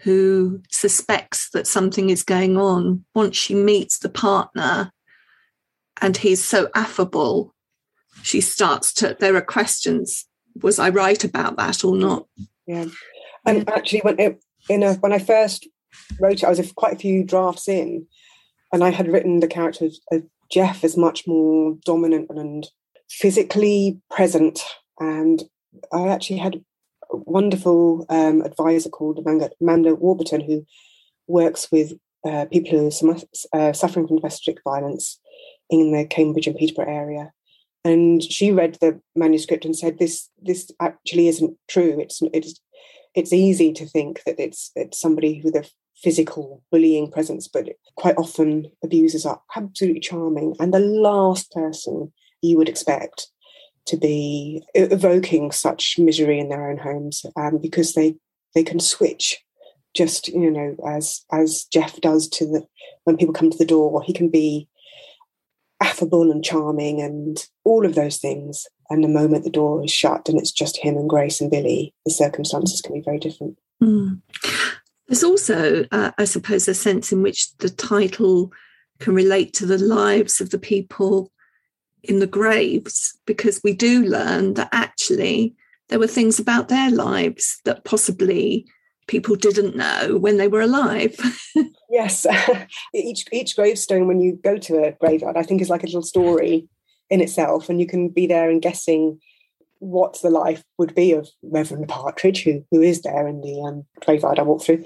who 0.00 0.60
suspects 0.72 1.50
that 1.50 1.68
something 1.68 2.10
is 2.10 2.24
going 2.24 2.56
on, 2.56 3.04
once 3.14 3.36
she 3.36 3.54
meets 3.54 3.98
the 3.98 4.08
partner 4.08 4.90
and 6.00 6.16
he's 6.16 6.44
so 6.44 6.68
affable 6.74 7.54
she 8.22 8.40
starts 8.40 8.92
to 8.92 9.16
there 9.20 9.36
are 9.36 9.42
questions 9.42 10.26
was 10.62 10.78
i 10.78 10.88
right 10.88 11.22
about 11.22 11.56
that 11.56 11.84
or 11.84 11.96
not? 11.96 12.26
Yeah. 12.66 12.86
And 13.44 13.68
actually 13.68 14.00
when 14.00 14.18
it, 14.18 14.42
in 14.68 14.82
a, 14.82 14.94
when 14.94 15.12
i 15.12 15.18
first 15.18 15.68
wrote 16.20 16.42
it 16.42 16.44
i 16.44 16.48
was 16.48 16.72
quite 16.72 16.94
a 16.94 16.98
few 16.98 17.24
drafts 17.24 17.68
in 17.68 18.06
and 18.72 18.82
i 18.82 18.90
had 18.90 19.08
written 19.08 19.40
the 19.40 19.46
character 19.46 19.88
of 20.12 20.22
jeff 20.50 20.84
as 20.84 20.96
much 20.96 21.26
more 21.26 21.76
dominant 21.84 22.28
and 22.30 22.68
physically 23.08 24.00
present 24.10 24.60
and 24.98 25.44
i 25.92 26.08
actually 26.08 26.38
had 26.38 26.56
a 27.12 27.16
wonderful 27.16 28.04
um, 28.08 28.42
advisor 28.42 28.88
called 28.88 29.18
amanda, 29.18 29.50
amanda 29.60 29.94
warburton 29.94 30.40
who 30.40 30.66
works 31.28 31.70
with 31.70 31.92
uh, 32.26 32.46
people 32.46 32.70
who 32.70 33.10
are 33.10 33.16
uh, 33.52 33.72
suffering 33.72 34.06
from 34.08 34.16
domestic 34.16 34.58
violence 34.64 35.20
in 35.70 35.92
the 35.92 36.06
Cambridge 36.06 36.46
and 36.46 36.56
Peterborough 36.56 36.92
area. 36.92 37.32
And 37.84 38.22
she 38.22 38.50
read 38.50 38.78
the 38.80 39.00
manuscript 39.14 39.64
and 39.64 39.76
said, 39.76 39.98
"This 39.98 40.28
this 40.42 40.70
actually 40.80 41.28
isn't 41.28 41.56
true. 41.68 42.00
It's 42.00 42.20
it's 42.32 42.60
it's 43.14 43.32
easy 43.32 43.72
to 43.74 43.86
think 43.86 44.22
that 44.24 44.40
it's 44.40 44.70
it's 44.74 45.00
somebody 45.00 45.40
with 45.44 45.54
a 45.54 45.68
physical 45.96 46.62
bullying 46.70 47.10
presence, 47.10 47.48
but 47.48 47.68
quite 47.96 48.16
often 48.18 48.70
abusers 48.82 49.24
are 49.24 49.40
absolutely 49.56 50.00
charming 50.00 50.54
and 50.60 50.72
the 50.72 50.78
last 50.78 51.50
person 51.52 52.12
you 52.42 52.56
would 52.56 52.68
expect 52.68 53.28
to 53.86 53.96
be 53.96 54.62
evoking 54.74 55.50
such 55.50 55.98
misery 55.98 56.38
in 56.38 56.48
their 56.48 56.68
own 56.68 56.78
homes 56.78 57.24
um, 57.36 57.58
because 57.58 57.94
they 57.94 58.16
they 58.54 58.62
can 58.62 58.80
switch 58.80 59.42
just 59.94 60.28
you 60.28 60.50
know 60.50 60.76
as 60.86 61.24
as 61.32 61.64
Jeff 61.72 62.00
does 62.00 62.28
to 62.28 62.44
the 62.46 62.66
when 63.04 63.16
people 63.16 63.32
come 63.32 63.50
to 63.50 63.58
the 63.58 63.64
door 63.64 64.02
he 64.02 64.12
can 64.12 64.28
be 64.28 64.68
affable 65.80 66.30
and 66.30 66.44
charming 66.44 67.00
and 67.00 67.46
all 67.64 67.84
of 67.84 67.94
those 67.94 68.18
things. 68.18 68.66
And 68.88 69.02
the 69.02 69.08
moment 69.08 69.44
the 69.44 69.50
door 69.50 69.84
is 69.84 69.90
shut 69.90 70.28
and 70.28 70.38
it's 70.38 70.52
just 70.52 70.76
him 70.76 70.96
and 70.96 71.08
Grace 71.08 71.40
and 71.40 71.50
Billy, 71.50 71.92
the 72.04 72.12
circumstances 72.12 72.80
can 72.80 72.94
be 72.94 73.02
very 73.04 73.18
different. 73.18 73.58
Mm. 73.82 74.20
There's 75.08 75.24
also, 75.24 75.84
uh, 75.92 76.12
I 76.18 76.24
suppose, 76.24 76.68
a 76.68 76.74
sense 76.74 77.12
in 77.12 77.22
which 77.22 77.56
the 77.58 77.70
title 77.70 78.52
can 78.98 79.14
relate 79.14 79.52
to 79.54 79.66
the 79.66 79.78
lives 79.78 80.40
of 80.40 80.50
the 80.50 80.58
people 80.58 81.30
in 82.02 82.20
the 82.20 82.26
graves, 82.26 83.18
because 83.26 83.60
we 83.64 83.72
do 83.72 84.04
learn 84.04 84.54
that 84.54 84.68
actually 84.72 85.54
there 85.88 85.98
were 85.98 86.06
things 86.06 86.38
about 86.38 86.68
their 86.68 86.90
lives 86.90 87.60
that 87.64 87.84
possibly 87.84 88.66
people 89.06 89.36
didn't 89.36 89.76
know 89.76 90.18
when 90.18 90.36
they 90.36 90.48
were 90.48 90.60
alive. 90.60 91.16
yes, 91.90 92.26
each 92.94 93.24
each 93.32 93.56
gravestone 93.56 94.06
when 94.06 94.20
you 94.20 94.38
go 94.42 94.56
to 94.58 94.84
a 94.84 94.92
graveyard, 94.92 95.36
I 95.36 95.42
think 95.42 95.60
is 95.60 95.70
like 95.70 95.82
a 95.82 95.86
little 95.86 96.02
story 96.02 96.68
in 97.10 97.20
itself, 97.20 97.68
and 97.68 97.80
you 97.80 97.86
can 97.86 98.08
be 98.08 98.26
there 98.26 98.50
and 98.50 98.62
guessing 98.62 99.20
what 99.78 100.18
the 100.22 100.30
life 100.30 100.64
would 100.78 100.94
be 100.94 101.12
of 101.12 101.28
Reverend 101.42 101.88
Partridge, 101.88 102.42
who 102.42 102.64
who 102.70 102.80
is 102.80 103.02
there 103.02 103.28
in 103.28 103.40
the 103.42 103.60
um, 103.62 103.84
graveyard 104.04 104.38
I 104.38 104.42
walk 104.42 104.62
through. 104.62 104.84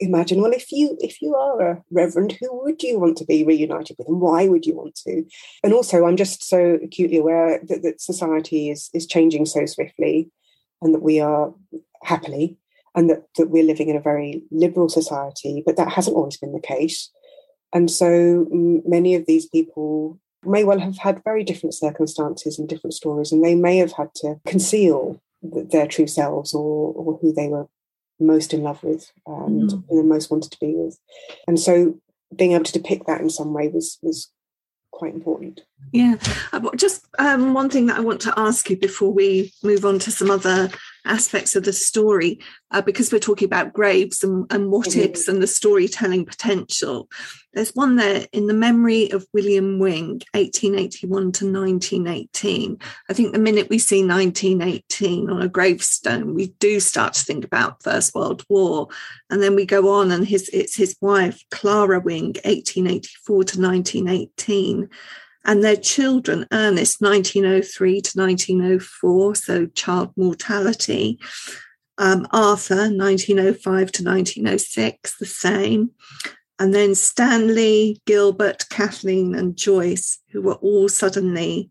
Imagine, 0.00 0.40
well, 0.40 0.52
if 0.52 0.72
you 0.72 0.96
if 1.00 1.20
you 1.22 1.34
are 1.34 1.60
a 1.60 1.82
reverend, 1.90 2.36
who 2.40 2.62
would 2.62 2.82
you 2.82 2.98
want 2.98 3.18
to 3.18 3.24
be 3.24 3.44
reunited 3.44 3.96
with, 3.98 4.08
and 4.08 4.20
why 4.20 4.48
would 4.48 4.66
you 4.66 4.74
want 4.74 4.96
to? 5.06 5.24
And 5.62 5.72
also, 5.72 6.06
I'm 6.06 6.16
just 6.16 6.42
so 6.42 6.78
acutely 6.82 7.18
aware 7.18 7.60
that, 7.68 7.82
that 7.82 8.00
society 8.00 8.70
is 8.70 8.90
is 8.94 9.06
changing 9.06 9.46
so 9.46 9.66
swiftly, 9.66 10.30
and 10.82 10.94
that 10.94 11.02
we 11.02 11.20
are 11.20 11.54
happily 12.02 12.56
and 12.94 13.08
that, 13.10 13.24
that 13.36 13.50
we're 13.50 13.64
living 13.64 13.88
in 13.88 13.96
a 13.96 14.00
very 14.00 14.42
liberal 14.50 14.88
society, 14.88 15.62
but 15.64 15.76
that 15.76 15.92
hasn't 15.92 16.16
always 16.16 16.36
been 16.36 16.52
the 16.52 16.60
case. 16.60 17.10
And 17.72 17.90
so 17.90 18.46
many 18.50 19.14
of 19.14 19.26
these 19.26 19.46
people 19.46 20.18
may 20.44 20.64
well 20.64 20.80
have 20.80 20.98
had 20.98 21.22
very 21.22 21.44
different 21.44 21.74
circumstances 21.74 22.58
and 22.58 22.68
different 22.68 22.94
stories, 22.94 23.30
and 23.30 23.44
they 23.44 23.54
may 23.54 23.76
have 23.76 23.92
had 23.92 24.14
to 24.16 24.40
conceal 24.46 25.20
their 25.42 25.86
true 25.86 26.06
selves 26.06 26.52
or, 26.52 26.92
or 26.94 27.18
who 27.18 27.32
they 27.32 27.48
were 27.48 27.66
most 28.18 28.52
in 28.52 28.62
love 28.62 28.82
with 28.82 29.10
and 29.26 29.70
mm. 29.70 29.84
who 29.88 30.02
they 30.02 30.06
most 30.06 30.30
wanted 30.30 30.50
to 30.52 30.58
be 30.60 30.74
with. 30.74 30.98
And 31.46 31.58
so 31.58 31.98
being 32.36 32.52
able 32.52 32.64
to 32.64 32.72
depict 32.72 33.06
that 33.06 33.20
in 33.20 33.30
some 33.30 33.52
way 33.52 33.68
was 33.68 33.98
was 34.02 34.30
quite 34.92 35.14
important. 35.14 35.62
Yeah, 35.92 36.16
uh, 36.52 36.60
just 36.76 37.06
um, 37.18 37.54
one 37.54 37.70
thing 37.70 37.86
that 37.86 37.96
I 37.96 38.00
want 38.00 38.20
to 38.22 38.34
ask 38.36 38.68
you 38.68 38.76
before 38.76 39.12
we 39.12 39.52
move 39.62 39.84
on 39.84 39.98
to 40.00 40.10
some 40.10 40.30
other 40.30 40.70
aspects 41.04 41.56
of 41.56 41.64
the 41.64 41.72
story 41.72 42.40
uh, 42.70 42.82
because 42.82 43.12
we're 43.12 43.18
talking 43.18 43.46
about 43.46 43.72
graves 43.72 44.22
and, 44.22 44.46
and 44.50 44.70
what 44.70 44.88
mm-hmm. 44.88 45.00
ifs 45.00 45.28
and 45.28 45.42
the 45.42 45.46
storytelling 45.46 46.24
potential. 46.24 47.08
There's 47.52 47.74
one 47.74 47.96
there 47.96 48.26
in 48.32 48.46
the 48.46 48.54
memory 48.54 49.10
of 49.10 49.26
William 49.34 49.80
Wing, 49.80 50.22
1881 50.34 51.10
to 51.10 51.52
1918. 51.52 52.78
I 53.08 53.12
think 53.12 53.32
the 53.32 53.40
minute 53.40 53.68
we 53.68 53.78
see 53.78 54.06
1918 54.06 55.28
on 55.28 55.42
a 55.42 55.48
gravestone, 55.48 56.34
we 56.34 56.48
do 56.60 56.78
start 56.78 57.14
to 57.14 57.24
think 57.24 57.44
about 57.44 57.82
First 57.82 58.14
World 58.14 58.44
War. 58.48 58.86
And 59.30 59.42
then 59.42 59.56
we 59.56 59.66
go 59.66 59.92
on, 59.92 60.12
and 60.12 60.26
his 60.26 60.48
it's 60.52 60.76
his 60.76 60.96
wife, 61.00 61.42
Clara 61.50 61.98
Wing, 61.98 62.36
1884 62.44 63.44
to 63.44 63.60
1918 63.60 64.88
and 65.44 65.64
their 65.64 65.76
children, 65.76 66.46
Ernest, 66.52 67.00
1903 67.00 68.00
to 68.00 68.18
1904, 68.18 69.34
so 69.34 69.66
child 69.66 70.12
mortality. 70.16 71.18
Um, 71.98 72.26
Arthur, 72.30 72.88
1905 72.88 73.64
to 73.92 74.04
1906, 74.04 75.18
the 75.18 75.26
same. 75.26 75.90
and 76.58 76.74
then 76.74 76.94
Stanley, 76.94 78.00
Gilbert, 78.06 78.66
Kathleen, 78.70 79.34
and 79.34 79.56
Joyce, 79.56 80.18
who 80.30 80.42
were 80.42 80.54
all 80.54 80.88
suddenly 80.88 81.70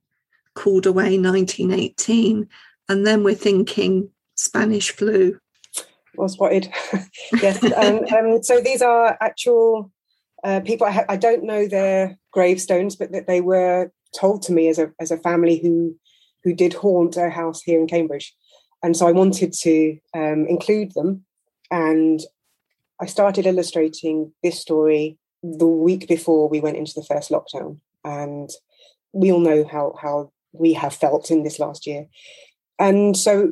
called 0.56 0.86
away 0.86 1.18
1918. 1.18 2.48
And 2.90 3.08
then 3.08 3.24
we're 3.24 3.36
thinking 3.36 4.10
Spanish 4.36 4.92
flu. 4.92 5.40
Well 6.16 6.30
spotted. 6.30 6.70
yes. 7.42 7.64
Um, 7.64 8.04
um, 8.14 8.44
so 8.44 8.60
these 8.60 8.82
are 8.82 9.18
actual 9.22 9.92
uh, 10.44 10.60
people. 10.62 10.88
I, 10.88 10.92
ha- 10.92 11.06
I, 11.08 11.16
don't 11.16 11.44
know 11.44 11.68
their 11.68 12.19
gravestones, 12.32 12.96
but 12.96 13.12
that 13.12 13.28
they 13.28 13.42
were 13.42 13.92
told 14.18 14.42
to 14.44 14.54
me 14.54 14.68
as 14.70 14.80
a 14.80 14.92
as 15.00 15.12
a 15.12 15.18
family 15.18 15.60
who 15.60 15.96
who 16.44 16.54
did 16.54 16.74
haunt 16.74 17.18
a 17.18 17.30
house 17.30 17.62
here 17.62 17.80
in 17.80 17.88
Cambridge, 17.88 18.36
and 18.84 18.96
so 18.96 19.08
I 19.08 19.12
wanted 19.12 19.54
to 19.54 19.98
um, 20.14 20.46
include 20.48 20.94
them. 20.94 21.26
And 21.72 22.20
I 23.00 23.06
started 23.06 23.46
illustrating 23.46 24.34
this 24.42 24.60
story 24.60 25.18
the 25.44 25.68
week 25.68 26.08
before 26.08 26.50
we 26.50 26.60
went 26.60 26.78
into 26.78 26.94
the 26.96 27.04
first 27.04 27.30
lockdown, 27.30 27.80
and 28.04 28.50
we 29.14 29.32
all 29.32 29.40
know 29.40 29.66
how 29.66 29.96
how 30.02 30.32
we 30.52 30.74
have 30.74 30.96
felt 30.96 31.30
in 31.30 31.44
this 31.44 31.60
last 31.60 31.86
year. 31.86 32.08
And 32.80 33.16
so 33.16 33.52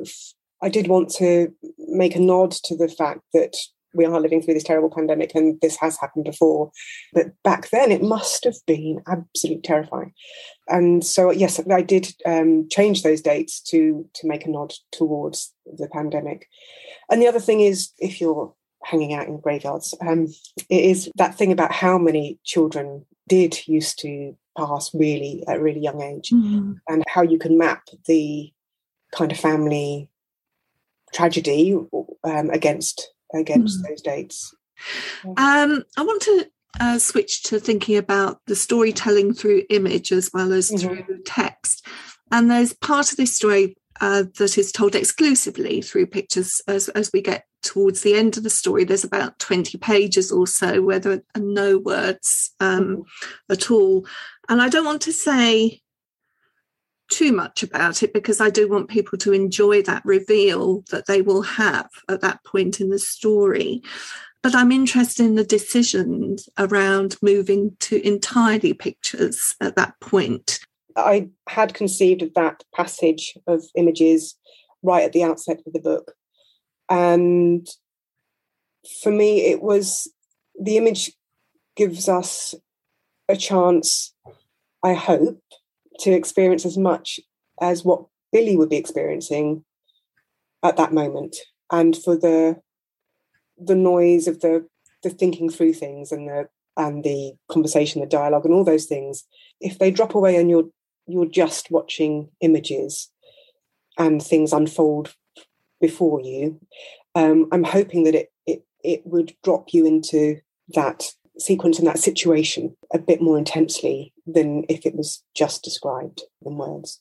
I 0.61 0.69
did 0.69 0.87
want 0.87 1.09
to 1.15 1.53
make 1.77 2.15
a 2.15 2.19
nod 2.19 2.51
to 2.51 2.75
the 2.75 2.87
fact 2.87 3.21
that 3.33 3.55
we 3.97 4.05
are 4.05 4.21
living 4.21 4.41
through 4.41 4.53
this 4.53 4.63
terrible 4.63 4.89
pandemic 4.89 5.35
and 5.35 5.59
this 5.61 5.75
has 5.77 5.97
happened 5.97 6.25
before. 6.25 6.71
But 7.13 7.31
back 7.43 7.69
then, 7.69 7.91
it 7.91 8.01
must 8.01 8.43
have 8.45 8.55
been 8.65 9.01
absolutely 9.07 9.61
terrifying. 9.63 10.13
And 10.69 11.05
so, 11.05 11.31
yes, 11.31 11.59
I 11.69 11.81
did 11.81 12.13
um, 12.25 12.67
change 12.69 13.03
those 13.03 13.21
dates 13.21 13.59
to 13.71 14.07
to 14.13 14.27
make 14.27 14.45
a 14.45 14.49
nod 14.49 14.73
towards 14.91 15.53
the 15.65 15.89
pandemic. 15.89 16.47
And 17.09 17.21
the 17.21 17.27
other 17.27 17.39
thing 17.39 17.61
is, 17.61 17.91
if 17.99 18.21
you're 18.21 18.53
hanging 18.83 19.13
out 19.13 19.27
in 19.27 19.39
graveyards, 19.39 19.93
um, 20.01 20.27
it 20.69 20.83
is 20.85 21.09
that 21.15 21.35
thing 21.35 21.51
about 21.51 21.71
how 21.73 21.97
many 21.97 22.39
children 22.43 23.05
did 23.27 23.67
used 23.67 23.99
to 23.99 24.37
pass 24.57 24.93
really 24.93 25.43
at 25.47 25.57
a 25.57 25.61
really 25.61 25.81
young 25.81 26.01
age, 26.01 26.29
mm-hmm. 26.29 26.73
and 26.87 27.03
how 27.07 27.21
you 27.21 27.37
can 27.37 27.57
map 27.57 27.83
the 28.05 28.51
kind 29.13 29.31
of 29.31 29.39
family 29.39 30.09
tragedy 31.13 31.73
um, 32.23 32.49
against 32.49 33.11
against 33.33 33.81
mm. 33.81 33.87
those 33.87 34.01
dates. 34.01 34.55
Um, 35.25 35.83
I 35.97 36.03
want 36.03 36.21
to 36.23 36.47
uh, 36.79 36.99
switch 36.99 37.43
to 37.43 37.59
thinking 37.59 37.97
about 37.97 38.39
the 38.45 38.55
storytelling 38.55 39.33
through 39.33 39.63
image 39.69 40.11
as 40.11 40.29
well 40.33 40.53
as 40.53 40.71
mm-hmm. 40.71 40.87
through 40.87 41.23
text. 41.25 41.85
And 42.31 42.51
there's 42.51 42.73
part 42.73 43.11
of 43.11 43.17
this 43.17 43.35
story 43.35 43.75
uh, 43.99 44.25
that 44.37 44.57
is 44.57 44.71
told 44.71 44.95
exclusively 44.95 45.81
through 45.81 46.07
pictures 46.07 46.61
as, 46.67 46.89
as 46.89 47.09
we 47.11 47.21
get 47.21 47.45
towards 47.63 48.01
the 48.01 48.13
end 48.13 48.37
of 48.37 48.43
the 48.43 48.49
story. 48.49 48.83
There's 48.83 49.03
about 49.03 49.39
20 49.39 49.77
pages 49.79 50.31
or 50.31 50.45
so 50.45 50.81
where 50.81 50.99
there 50.99 51.23
are 51.35 51.41
no 51.41 51.79
words 51.79 52.51
um, 52.59 52.83
mm-hmm. 52.83 53.51
at 53.51 53.71
all. 53.71 54.05
And 54.49 54.61
I 54.61 54.69
don't 54.69 54.85
want 54.85 55.01
to 55.03 55.13
say 55.13 55.81
too 57.09 57.31
much 57.31 57.63
about 57.63 58.03
it 58.03 58.13
because 58.13 58.41
I 58.41 58.49
do 58.49 58.67
want 58.67 58.89
people 58.89 59.17
to 59.19 59.33
enjoy 59.33 59.81
that 59.83 60.03
reveal 60.05 60.83
that 60.91 61.07
they 61.07 61.21
will 61.21 61.41
have 61.41 61.89
at 62.09 62.21
that 62.21 62.43
point 62.43 62.79
in 62.79 62.89
the 62.89 62.99
story. 62.99 63.81
But 64.43 64.55
I'm 64.55 64.71
interested 64.71 65.25
in 65.25 65.35
the 65.35 65.43
decisions 65.43 66.47
around 66.57 67.17
moving 67.21 67.75
to 67.81 68.05
entirely 68.05 68.73
pictures 68.73 69.55
at 69.59 69.75
that 69.75 69.99
point. 69.99 70.59
I 70.95 71.29
had 71.49 71.73
conceived 71.73 72.21
of 72.21 72.33
that 72.33 72.63
passage 72.75 73.37
of 73.47 73.63
images 73.75 74.35
right 74.83 75.03
at 75.03 75.13
the 75.13 75.23
outset 75.23 75.61
of 75.65 75.73
the 75.73 75.79
book. 75.79 76.13
And 76.89 77.67
for 79.01 79.11
me, 79.11 79.41
it 79.41 79.61
was 79.61 80.11
the 80.59 80.77
image 80.77 81.11
gives 81.75 82.09
us 82.09 82.55
a 83.29 83.35
chance, 83.35 84.13
I 84.83 84.93
hope, 84.93 85.41
to 85.99 86.11
experience 86.11 86.65
as 86.65 86.77
much 86.77 87.19
as 87.61 87.83
what 87.83 88.05
Billy 88.31 88.55
would 88.55 88.69
be 88.69 88.77
experiencing 88.77 89.63
at 90.63 90.77
that 90.77 90.93
moment, 90.93 91.35
and 91.71 91.95
for 91.95 92.15
the 92.15 92.57
the 93.57 93.75
noise 93.75 94.27
of 94.27 94.41
the 94.41 94.67
the 95.03 95.09
thinking 95.09 95.49
through 95.49 95.73
things 95.73 96.11
and 96.11 96.27
the 96.27 96.47
and 96.75 97.03
the 97.03 97.33
conversation, 97.49 98.01
the 98.01 98.07
dialogue, 98.07 98.45
and 98.45 98.53
all 98.53 98.63
those 98.63 98.85
things. 98.85 99.25
If 99.59 99.79
they 99.79 99.91
drop 99.91 100.15
away 100.15 100.35
and 100.35 100.49
you're 100.49 100.69
you're 101.07 101.25
just 101.25 101.71
watching 101.71 102.29
images 102.41 103.09
and 103.97 104.21
things 104.21 104.53
unfold 104.53 105.15
before 105.81 106.21
you, 106.21 106.59
um, 107.15 107.47
I'm 107.51 107.63
hoping 107.63 108.03
that 108.03 108.15
it 108.15 108.29
it 108.45 108.63
it 108.83 109.01
would 109.05 109.35
drop 109.43 109.73
you 109.73 109.85
into 109.85 110.37
that 110.75 111.07
sequence 111.39 111.79
and 111.79 111.87
that 111.87 111.99
situation 111.99 112.75
a 112.93 112.99
bit 112.99 113.21
more 113.21 113.37
intensely 113.37 114.13
than 114.25 114.65
if 114.69 114.85
it 114.85 114.95
was 114.95 115.23
just 115.35 115.63
described 115.63 116.21
in 116.45 116.57
words. 116.57 116.99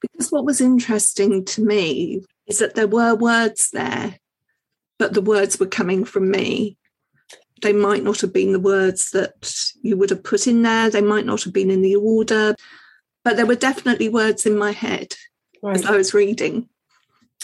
Because 0.00 0.30
what 0.30 0.44
was 0.44 0.60
interesting 0.60 1.44
to 1.44 1.62
me 1.62 2.24
is 2.46 2.58
that 2.58 2.74
there 2.74 2.88
were 2.88 3.14
words 3.14 3.70
there, 3.72 4.18
but 4.98 5.14
the 5.14 5.22
words 5.22 5.58
were 5.58 5.66
coming 5.66 6.04
from 6.04 6.30
me. 6.30 6.76
They 7.62 7.72
might 7.72 8.04
not 8.04 8.20
have 8.20 8.32
been 8.32 8.52
the 8.52 8.60
words 8.60 9.10
that 9.10 9.52
you 9.82 9.96
would 9.96 10.10
have 10.10 10.22
put 10.22 10.46
in 10.46 10.62
there, 10.62 10.90
they 10.90 11.00
might 11.00 11.26
not 11.26 11.42
have 11.42 11.52
been 11.52 11.70
in 11.70 11.82
the 11.82 11.96
order, 11.96 12.54
but 13.24 13.36
there 13.36 13.46
were 13.46 13.56
definitely 13.56 14.08
words 14.08 14.46
in 14.46 14.56
my 14.56 14.70
head 14.70 15.14
right. 15.62 15.76
as 15.76 15.84
I 15.84 15.96
was 15.96 16.14
reading. 16.14 16.68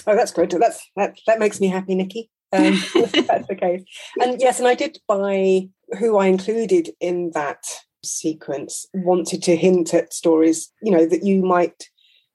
Oh, 0.07 0.15
that's 0.15 0.33
good. 0.33 0.51
That's 0.51 0.89
that. 0.97 1.19
That 1.27 1.39
makes 1.39 1.61
me 1.61 1.69
happy, 1.69 1.95
Nikki. 1.95 2.31
Um, 2.53 2.75
that's 2.95 3.49
the 3.49 3.57
case. 3.59 3.85
And 4.21 4.41
yes, 4.41 4.59
and 4.59 4.69
I 4.69 4.75
did 4.75 4.99
buy 5.09 5.69
who 5.99 6.19
I 6.19 6.27
included 6.27 6.91
in 7.01 7.31
that 7.35 7.65
sequence 8.03 8.87
wanted 8.95 9.43
to 9.45 9.57
hint 9.57 9.95
at 9.95 10.13
stories, 10.13 10.73
you 10.83 10.91
know, 10.91 11.07
that 11.07 11.25
you 11.25 11.43
might 11.43 11.89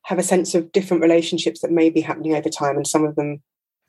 have 0.03 0.19
a 0.19 0.23
sense 0.23 0.55
of 0.55 0.71
different 0.71 1.03
relationships 1.03 1.61
that 1.61 1.71
may 1.71 1.89
be 1.89 2.01
happening 2.01 2.35
over 2.35 2.49
time. 2.49 2.75
And 2.75 2.87
some 2.87 3.05
of 3.05 3.15
them 3.15 3.41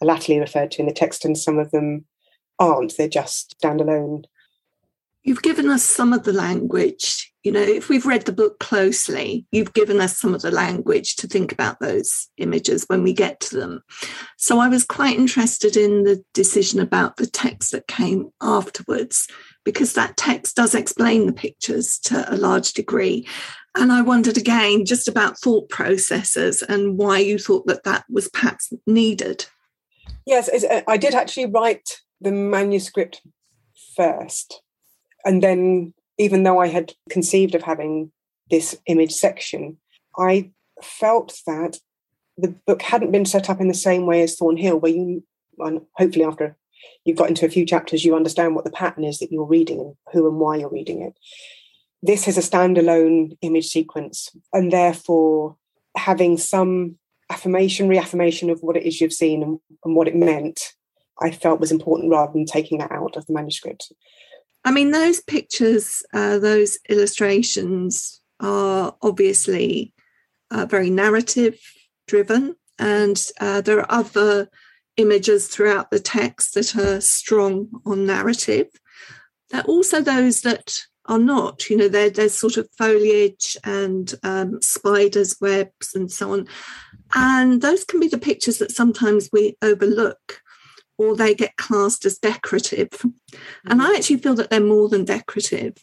are 0.02 0.06
latterly 0.06 0.38
referred 0.38 0.70
to 0.72 0.80
in 0.80 0.86
the 0.86 0.92
text, 0.92 1.24
and 1.24 1.36
some 1.36 1.58
of 1.58 1.70
them 1.70 2.04
aren't. 2.58 2.96
They're 2.96 3.08
just 3.08 3.56
standalone. 3.62 4.24
You've 5.22 5.42
given 5.42 5.68
us 5.68 5.82
some 5.82 6.12
of 6.12 6.24
the 6.24 6.32
language. 6.32 7.29
You 7.42 7.52
know, 7.52 7.60
if 7.62 7.88
we've 7.88 8.04
read 8.04 8.26
the 8.26 8.32
book 8.32 8.58
closely, 8.58 9.46
you've 9.50 9.72
given 9.72 10.00
us 10.00 10.18
some 10.18 10.34
of 10.34 10.42
the 10.42 10.50
language 10.50 11.16
to 11.16 11.26
think 11.26 11.52
about 11.52 11.80
those 11.80 12.28
images 12.36 12.84
when 12.86 13.02
we 13.02 13.14
get 13.14 13.40
to 13.40 13.56
them. 13.56 13.82
So 14.36 14.58
I 14.58 14.68
was 14.68 14.84
quite 14.84 15.16
interested 15.16 15.76
in 15.76 16.04
the 16.04 16.22
decision 16.34 16.80
about 16.80 17.16
the 17.16 17.26
text 17.26 17.72
that 17.72 17.86
came 17.86 18.30
afterwards 18.42 19.26
because 19.64 19.94
that 19.94 20.16
text 20.16 20.56
does 20.56 20.74
explain 20.74 21.26
the 21.26 21.32
pictures 21.32 21.98
to 22.00 22.32
a 22.32 22.36
large 22.36 22.72
degree. 22.72 23.26
And 23.76 23.92
I 23.92 24.02
wondered 24.02 24.36
again 24.36 24.84
just 24.84 25.08
about 25.08 25.38
thought 25.38 25.68
processes 25.68 26.62
and 26.62 26.98
why 26.98 27.18
you 27.18 27.38
thought 27.38 27.66
that 27.66 27.84
that 27.84 28.04
was 28.10 28.28
perhaps 28.28 28.72
needed. 28.86 29.46
Yes, 30.26 30.48
uh, 30.48 30.82
I 30.86 30.96
did 30.96 31.14
actually 31.14 31.46
write 31.46 32.00
the 32.20 32.32
manuscript 32.32 33.22
first. 33.96 34.62
And 35.24 35.42
then, 35.42 35.94
even 36.20 36.42
though 36.42 36.60
I 36.60 36.66
had 36.66 36.92
conceived 37.08 37.54
of 37.54 37.62
having 37.62 38.12
this 38.50 38.76
image 38.86 39.12
section, 39.12 39.78
I 40.18 40.50
felt 40.82 41.40
that 41.46 41.78
the 42.36 42.54
book 42.66 42.82
hadn't 42.82 43.10
been 43.10 43.24
set 43.24 43.48
up 43.48 43.58
in 43.58 43.68
the 43.68 43.74
same 43.74 44.04
way 44.04 44.22
as 44.22 44.36
Thornhill, 44.36 44.78
where 44.78 44.92
you, 44.92 45.24
hopefully 45.96 46.24
after 46.24 46.56
you've 47.06 47.16
got 47.16 47.30
into 47.30 47.46
a 47.46 47.50
few 47.50 47.64
chapters, 47.64 48.04
you 48.04 48.14
understand 48.14 48.54
what 48.54 48.64
the 48.64 48.70
pattern 48.70 49.02
is 49.02 49.18
that 49.18 49.32
you're 49.32 49.46
reading 49.46 49.80
and 49.80 49.94
who 50.12 50.28
and 50.28 50.38
why 50.38 50.56
you're 50.56 50.68
reading 50.68 51.00
it. 51.00 51.14
This 52.02 52.28
is 52.28 52.36
a 52.36 52.42
standalone 52.42 53.38
image 53.40 53.68
sequence, 53.68 54.28
and 54.52 54.70
therefore 54.70 55.56
having 55.96 56.36
some 56.36 56.98
affirmation, 57.30 57.88
reaffirmation 57.88 58.50
of 58.50 58.60
what 58.60 58.76
it 58.76 58.84
is 58.84 59.00
you've 59.00 59.12
seen 59.14 59.42
and, 59.42 59.58
and 59.86 59.96
what 59.96 60.08
it 60.08 60.16
meant, 60.16 60.74
I 61.22 61.30
felt 61.30 61.60
was 61.60 61.72
important 61.72 62.10
rather 62.10 62.32
than 62.32 62.44
taking 62.44 62.78
that 62.78 62.92
out 62.92 63.16
of 63.16 63.24
the 63.24 63.32
manuscript. 63.32 63.90
I 64.64 64.72
mean, 64.72 64.90
those 64.90 65.20
pictures, 65.20 66.02
uh, 66.12 66.38
those 66.38 66.78
illustrations 66.88 68.20
are 68.40 68.94
obviously 69.02 69.94
uh, 70.50 70.66
very 70.66 70.90
narrative 70.90 71.58
driven, 72.06 72.56
and 72.78 73.24
uh, 73.40 73.60
there 73.60 73.78
are 73.78 73.90
other 73.90 74.48
images 74.96 75.48
throughout 75.48 75.90
the 75.90 76.00
text 76.00 76.54
that 76.54 76.76
are 76.76 77.00
strong 77.00 77.68
on 77.86 78.06
narrative. 78.06 78.66
There 79.50 79.60
are 79.60 79.64
also 79.64 80.00
those 80.00 80.42
that 80.42 80.78
are 81.06 81.18
not. 81.18 81.68
You 81.70 81.76
know, 81.76 81.88
there's 81.88 82.34
sort 82.34 82.56
of 82.56 82.68
foliage 82.76 83.56
and 83.64 84.14
um, 84.22 84.60
spiders' 84.62 85.36
webs 85.40 85.94
and 85.94 86.10
so 86.10 86.32
on. 86.32 86.46
And 87.14 87.60
those 87.62 87.84
can 87.84 88.00
be 88.00 88.08
the 88.08 88.18
pictures 88.18 88.58
that 88.58 88.70
sometimes 88.70 89.28
we 89.32 89.56
overlook 89.62 90.40
or 91.00 91.16
they 91.16 91.34
get 91.34 91.56
classed 91.56 92.04
as 92.04 92.18
decorative. 92.18 92.90
And 93.64 93.80
I 93.80 93.86
mm-hmm. 93.86 93.96
actually 93.96 94.18
feel 94.18 94.34
that 94.34 94.50
they're 94.50 94.60
more 94.60 94.86
than 94.86 95.06
decorative. 95.06 95.78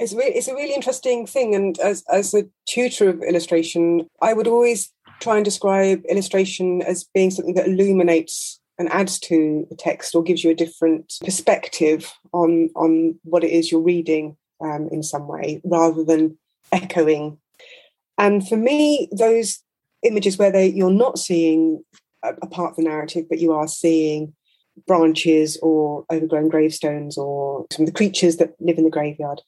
It's, 0.00 0.12
really, 0.12 0.34
it's 0.34 0.48
a 0.48 0.54
really 0.54 0.74
interesting 0.74 1.24
thing. 1.24 1.54
And 1.54 1.78
as, 1.78 2.02
as 2.12 2.34
a 2.34 2.48
tutor 2.66 3.10
of 3.10 3.22
illustration, 3.22 4.08
I 4.20 4.32
would 4.32 4.48
always 4.48 4.92
try 5.20 5.36
and 5.36 5.44
describe 5.44 6.04
illustration 6.06 6.82
as 6.82 7.04
being 7.14 7.30
something 7.30 7.54
that 7.54 7.68
illuminates 7.68 8.60
and 8.76 8.90
adds 8.90 9.20
to 9.20 9.68
the 9.70 9.76
text 9.76 10.16
or 10.16 10.24
gives 10.24 10.42
you 10.42 10.50
a 10.50 10.54
different 10.54 11.14
perspective 11.24 12.12
on 12.32 12.70
on 12.74 13.20
what 13.22 13.44
it 13.44 13.52
is 13.52 13.70
you're 13.70 13.80
reading 13.80 14.36
um, 14.60 14.88
in 14.90 15.04
some 15.04 15.28
way 15.28 15.60
rather 15.62 16.02
than 16.02 16.36
echoing 16.72 17.38
and 18.18 18.48
for 18.48 18.56
me 18.56 19.08
those 19.12 19.62
images 20.02 20.36
where 20.36 20.50
they 20.50 20.66
you're 20.66 20.90
not 20.90 21.20
seeing 21.20 21.84
a, 22.24 22.46
part 22.46 22.70
of 22.70 22.76
the 22.76 22.82
narrative 22.82 23.26
but 23.28 23.38
you 23.38 23.52
are 23.52 23.68
seeing 23.68 24.34
branches 24.86 25.58
or 25.62 26.04
overgrown 26.12 26.48
gravestones 26.48 27.16
or 27.16 27.66
some 27.70 27.84
of 27.84 27.86
the 27.86 27.96
creatures 27.96 28.36
that 28.36 28.54
live 28.60 28.78
in 28.78 28.84
the 28.84 28.90
graveyard 28.90 29.40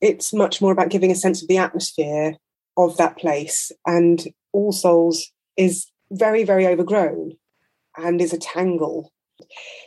it's 0.00 0.32
much 0.32 0.60
more 0.60 0.72
about 0.72 0.90
giving 0.90 1.10
a 1.10 1.16
sense 1.16 1.42
of 1.42 1.48
the 1.48 1.58
atmosphere 1.58 2.36
of 2.76 2.96
that 2.96 3.16
place 3.16 3.70
and 3.86 4.26
all 4.52 4.72
souls 4.72 5.30
is 5.56 5.86
very 6.10 6.44
very 6.44 6.66
overgrown 6.66 7.32
and 7.96 8.20
is 8.20 8.32
a 8.32 8.38
tangle. 8.38 9.12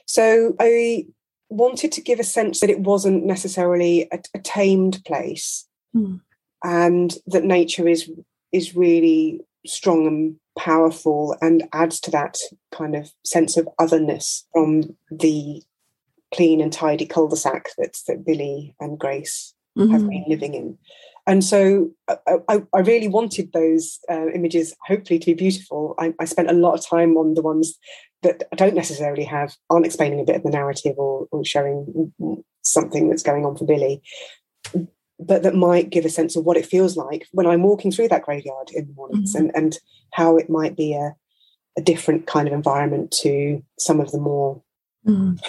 So 0.05 0.55
I 0.59 1.05
wanted 1.49 1.91
to 1.93 2.01
give 2.01 2.19
a 2.19 2.23
sense 2.23 2.59
that 2.59 2.69
it 2.69 2.79
wasn't 2.79 3.25
necessarily 3.25 4.07
a, 4.11 4.19
a 4.33 4.39
tamed 4.39 5.03
place 5.05 5.67
mm. 5.95 6.19
and 6.63 7.15
that 7.27 7.43
nature 7.43 7.87
is 7.87 8.09
is 8.51 8.75
really 8.75 9.41
strong 9.65 10.07
and 10.07 10.35
powerful 10.57 11.35
and 11.41 11.67
adds 11.73 11.99
to 12.01 12.11
that 12.11 12.37
kind 12.71 12.95
of 12.95 13.11
sense 13.23 13.57
of 13.57 13.67
otherness 13.79 14.47
from 14.53 14.95
the 15.11 15.61
clean 16.33 16.61
and 16.61 16.73
tidy 16.73 17.05
cul-de-sac 17.05 17.69
that's 17.77 18.03
that 18.03 18.25
Billy 18.25 18.75
and 18.79 18.99
Grace 18.99 19.53
mm-hmm. 19.77 19.91
have 19.91 20.07
been 20.09 20.25
living 20.27 20.53
in. 20.53 20.77
And 21.27 21.43
so 21.43 21.91
I, 22.07 22.37
I, 22.47 22.61
I 22.73 22.79
really 22.79 23.07
wanted 23.07 23.51
those 23.51 23.99
uh, 24.09 24.27
images 24.33 24.75
hopefully 24.85 25.19
to 25.19 25.25
be 25.25 25.33
beautiful. 25.33 25.95
I, 25.97 26.13
I, 26.19 26.25
spent 26.25 26.51
a 26.51 26.53
lot 26.53 26.75
of 26.75 26.85
time 26.85 27.17
on 27.17 27.33
the 27.33 27.41
ones 27.41 27.77
that 28.21 28.43
I 28.51 28.55
don't 28.55 28.75
necessarily 28.75 29.23
have, 29.23 29.55
aren't 29.69 29.87
explaining 29.87 30.19
a 30.19 30.23
bit 30.23 30.35
of 30.35 30.43
the 30.43 30.51
narrative 30.51 30.95
or, 30.97 31.27
or 31.31 31.43
showing 31.43 32.13
something 32.61 33.09
that's 33.09 33.23
going 33.23 33.45
on 33.45 33.57
for 33.57 33.65
Billy, 33.65 34.01
but 35.19 35.43
that 35.43 35.55
might 35.55 35.89
give 35.89 36.05
a 36.05 36.09
sense 36.09 36.35
of 36.35 36.45
what 36.45 36.57
it 36.57 36.65
feels 36.65 36.97
like 36.97 37.27
when 37.31 37.47
I'm 37.47 37.63
walking 37.63 37.91
through 37.91 38.09
that 38.09 38.23
graveyard 38.23 38.71
in 38.73 38.87
the 38.87 38.93
mornings 38.93 39.35
mm-hmm. 39.35 39.45
and, 39.45 39.55
and 39.55 39.79
how 40.11 40.37
it 40.37 40.49
might 40.49 40.75
be 40.75 40.93
a, 40.93 41.15
a 41.77 41.81
different 41.81 42.27
kind 42.27 42.47
of 42.47 42.53
environment 42.53 43.11
to 43.21 43.63
some 43.79 43.99
of 43.99 44.11
the 44.11 44.19
more 44.19 44.61
mm. 45.07 45.39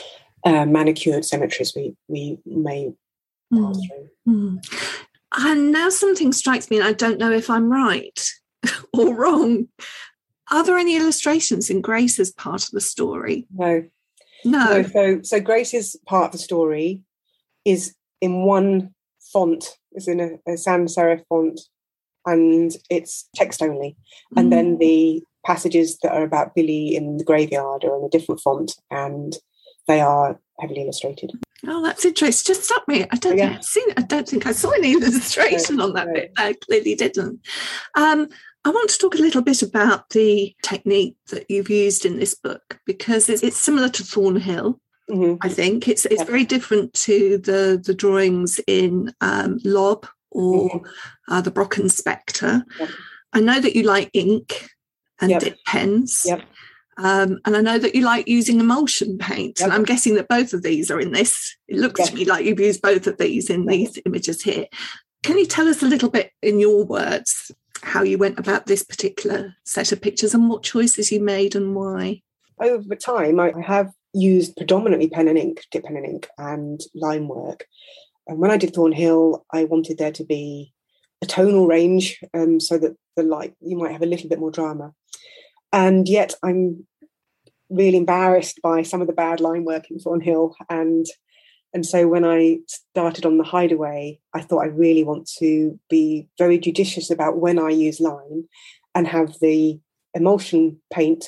uh, 0.45 0.67
manicured 0.67 1.25
cemeteries 1.25 1.73
we, 1.75 1.97
we 2.07 2.39
may 2.47 2.93
mm. 3.53 3.67
pass 3.67 3.81
through. 3.87 4.09
Mm. 4.29 4.67
And 5.33 5.73
now 5.73 5.89
something 5.89 6.33
strikes 6.33 6.71
me, 6.71 6.79
and 6.79 6.87
I 6.87 6.93
don't 6.93 7.19
know 7.19 7.33
if 7.33 7.51
I'm 7.51 7.71
right 7.71 8.21
or 8.93 9.15
wrong. 9.15 9.69
Are 10.51 10.65
there 10.65 10.79
any 10.79 10.97
illustrations 10.97 11.71
in 11.71 11.81
Grace's 11.81 12.33
part 12.33 12.65
of 12.65 12.71
the 12.71 12.81
story? 12.81 13.47
No. 13.53 13.85
No. 14.45 14.83
no 14.83 14.83
so, 14.85 15.23
so 15.23 15.41
Grace's 15.41 15.97
part 16.07 16.27
of 16.27 16.33
the 16.33 16.39
story 16.39 17.03
is 17.65 17.95
in 18.21 18.45
one 18.45 18.95
font, 19.33 19.77
is 19.93 20.09
in 20.09 20.21
a, 20.21 20.53
a 20.53 20.57
sans 20.57 20.95
serif 20.95 21.23
font, 21.29 21.61
and 22.25 22.73
it's 22.91 23.29
text 23.35 23.63
only. 23.63 23.97
And 24.37 24.49
mm. 24.49 24.51
then 24.51 24.79
the 24.79 25.23
passages 25.45 25.99
that 26.03 26.13
are 26.13 26.25
about 26.25 26.55
Billy 26.55 26.95
in 26.97 27.19
the 27.19 27.25
graveyard 27.25 27.85
are 27.85 27.97
in 27.97 28.05
a 28.05 28.11
different 28.11 28.41
font, 28.41 28.73
and 28.91 29.35
they 29.87 30.01
are 30.01 30.39
heavily 30.59 30.83
illustrated. 30.83 31.33
Oh, 31.67 31.83
that's 31.83 32.05
interesting. 32.05 32.55
Just 32.55 32.65
stop 32.65 32.87
me. 32.87 33.05
I 33.11 33.17
don't 33.17 33.39
yeah. 33.39 33.47
think 33.47 33.59
I've 33.59 33.65
seen. 33.65 33.89
I 33.97 34.03
don't 34.03 34.29
think 34.29 34.47
I 34.47 34.53
saw 34.53 34.71
any 34.71 34.93
illustration 34.93 35.81
on 35.81 35.95
that 35.95 36.13
bit. 36.13 36.33
I 36.37 36.55
clearly 36.65 36.95
didn't. 36.95 37.41
Um, 37.95 38.29
I 38.65 38.71
want 38.71 38.91
to 38.91 38.99
talk 38.99 39.15
a 39.15 39.19
little 39.19 39.43
bit 39.43 39.63
about 39.63 40.11
the 40.11 40.55
technique 40.63 41.17
that 41.31 41.49
you've 41.49 41.71
used 41.71 42.05
in 42.05 42.19
this 42.19 42.35
book 42.35 42.81
because 42.85 43.29
it's, 43.29 43.43
it's 43.43 43.57
similar 43.57 43.89
to 43.91 44.03
Thornhill. 44.03 44.81
Mm-hmm. 45.11 45.37
I 45.41 45.49
think 45.49 45.89
it's 45.89 46.05
it's 46.07 46.21
yeah. 46.21 46.25
very 46.25 46.45
different 46.45 46.93
to 46.95 47.39
the 47.39 47.81
the 47.85 47.95
drawings 47.95 48.61
in 48.67 49.15
um, 49.21 49.61
Lob 49.65 50.07
or 50.31 50.69
mm-hmm. 50.69 51.33
uh, 51.33 51.41
the 51.41 51.53
Brocken 51.53 51.91
Spectre. 51.91 52.65
Yep. 52.81 52.89
I 53.33 53.41
know 53.41 53.61
that 53.61 53.77
you 53.77 53.85
like 53.85 54.11
ink 54.13 54.69
and 55.21 55.31
yep. 55.31 55.41
dip 55.41 55.59
pens. 55.65 56.25
Yep. 56.27 56.43
Um, 56.99 57.41
and 57.45 57.57
I 57.57 57.61
know 57.61 57.79
that 57.79 57.95
you 57.95 58.03
like 58.03 58.27
using 58.27 58.59
emulsion 58.59 59.19
paint, 59.19 59.61
yep. 59.61 59.67
and 59.67 59.73
I'm 59.73 59.85
guessing 59.85 60.15
that 60.15 60.29
both 60.29 60.55
of 60.55 60.63
these 60.63 60.91
are 60.91 61.01
in 61.01 61.13
this. 61.13 61.55
It 61.69 61.77
looks 61.77 62.09
to 62.09 62.15
me 62.15 62.25
like 62.25 62.45
you've 62.45 62.59
used 62.59 62.81
both 62.81 63.07
of 63.07 63.19
these 63.19 63.51
in 63.51 63.67
these 63.67 63.99
images 64.07 64.43
here. 64.43 64.67
Can 65.23 65.39
you 65.39 65.47
tell 65.47 65.69
us 65.69 65.83
a 65.83 65.87
little 65.87 66.09
bit 66.09 66.33
in 66.43 66.59
your 66.59 66.85
words 66.85 67.53
how 67.83 68.03
you 68.03 68.17
went 68.17 68.39
about 68.39 68.67
this 68.67 68.83
particular 68.83 69.55
set 69.65 69.93
of 69.93 70.01
pictures 70.01 70.35
and 70.35 70.49
what 70.49 70.63
choices 70.63 71.13
you 71.13 71.21
made 71.21 71.55
and 71.55 71.75
why? 71.75 72.23
Over 72.59 72.97
time, 72.97 73.39
I 73.39 73.53
have 73.61 73.93
used 74.17 74.57
predominantly 74.57 75.09
pen 75.09 75.29
and 75.29 75.39
ink, 75.39 75.65
dip 75.71 75.85
pen 75.85 75.97
and 75.97 76.07
ink, 76.07 76.29
and 76.39 76.81
line 76.95 77.29
work. 77.29 77.67
And 78.27 78.39
when 78.39 78.51
I 78.51 78.57
did 78.57 78.75
Thornhill, 78.75 79.45
I 79.53 79.65
wanted 79.65 79.99
there 79.99 80.13
to 80.13 80.25
be 80.25 80.73
a 81.23 81.27
tonal 81.27 81.67
range 81.67 82.21
um, 82.35 82.61
so 82.61 82.79
that 82.79 82.97
the 83.17 83.23
light 83.23 83.55
you 83.61 83.77
might 83.77 83.93
have 83.93 84.03
a 84.03 84.07
little 84.07 84.29
bit 84.29 84.39
more 84.39 84.51
drama 84.51 84.93
and 85.73 86.09
yet 86.09 86.35
I'm 86.43 86.87
really 87.69 87.97
embarrassed 87.97 88.61
by 88.63 88.83
some 88.83 89.01
of 89.01 89.07
the 89.07 89.13
bad 89.13 89.41
line 89.41 89.65
work 89.65 89.91
in 89.91 89.99
Thornhill 89.99 90.55
and 90.69 91.07
and 91.75 91.85
so 91.85 92.09
when 92.09 92.25
I 92.25 92.61
started 92.69 93.27
on 93.27 93.37
the 93.37 93.45
hideaway, 93.45 94.19
I 94.33 94.41
thought 94.41 94.63
I 94.63 94.69
really 94.69 95.05
want 95.05 95.29
to 95.41 95.79
be 95.91 96.27
very 96.39 96.59
judicious 96.59 97.11
about 97.11 97.37
when 97.37 97.59
I 97.59 97.69
use 97.69 98.01
line 98.01 98.45
and 98.95 99.07
have 99.07 99.39
the 99.41 99.79
emulsion 100.15 100.81
paint 100.91 101.27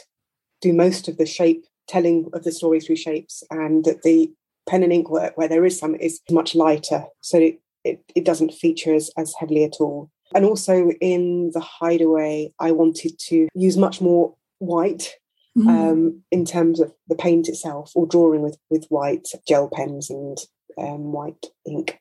do 0.62 0.72
most 0.72 1.06
of 1.06 1.18
the 1.18 1.26
shape 1.26 1.66
telling 1.88 2.28
of 2.32 2.44
the 2.44 2.52
story 2.52 2.80
through 2.80 2.96
shapes 2.96 3.42
and 3.50 3.84
that 3.84 4.02
the 4.02 4.30
pen 4.68 4.82
and 4.82 4.92
ink 4.92 5.10
work 5.10 5.36
where 5.36 5.48
there 5.48 5.64
is 5.64 5.78
some 5.78 5.94
is 5.94 6.20
much 6.30 6.54
lighter 6.54 7.04
so 7.20 7.38
it, 7.38 7.60
it, 7.84 8.04
it 8.14 8.24
doesn't 8.24 8.52
feature 8.52 8.94
as, 8.94 9.10
as 9.16 9.34
heavily 9.40 9.64
at 9.64 9.76
all 9.80 10.10
and 10.34 10.44
also 10.44 10.90
in 11.00 11.50
the 11.54 11.60
hideaway 11.60 12.52
i 12.58 12.70
wanted 12.70 13.18
to 13.18 13.48
use 13.54 13.76
much 13.76 14.00
more 14.00 14.34
white 14.58 15.14
mm. 15.58 15.68
um, 15.68 16.22
in 16.30 16.44
terms 16.44 16.80
of 16.80 16.92
the 17.08 17.14
paint 17.14 17.48
itself, 17.48 17.92
or 17.94 18.06
drawing 18.06 18.42
with 18.42 18.58
with 18.70 18.86
white 18.88 19.28
gel 19.46 19.68
pens 19.68 20.10
and 20.10 20.38
um, 20.78 21.12
white 21.12 21.46
ink, 21.66 21.98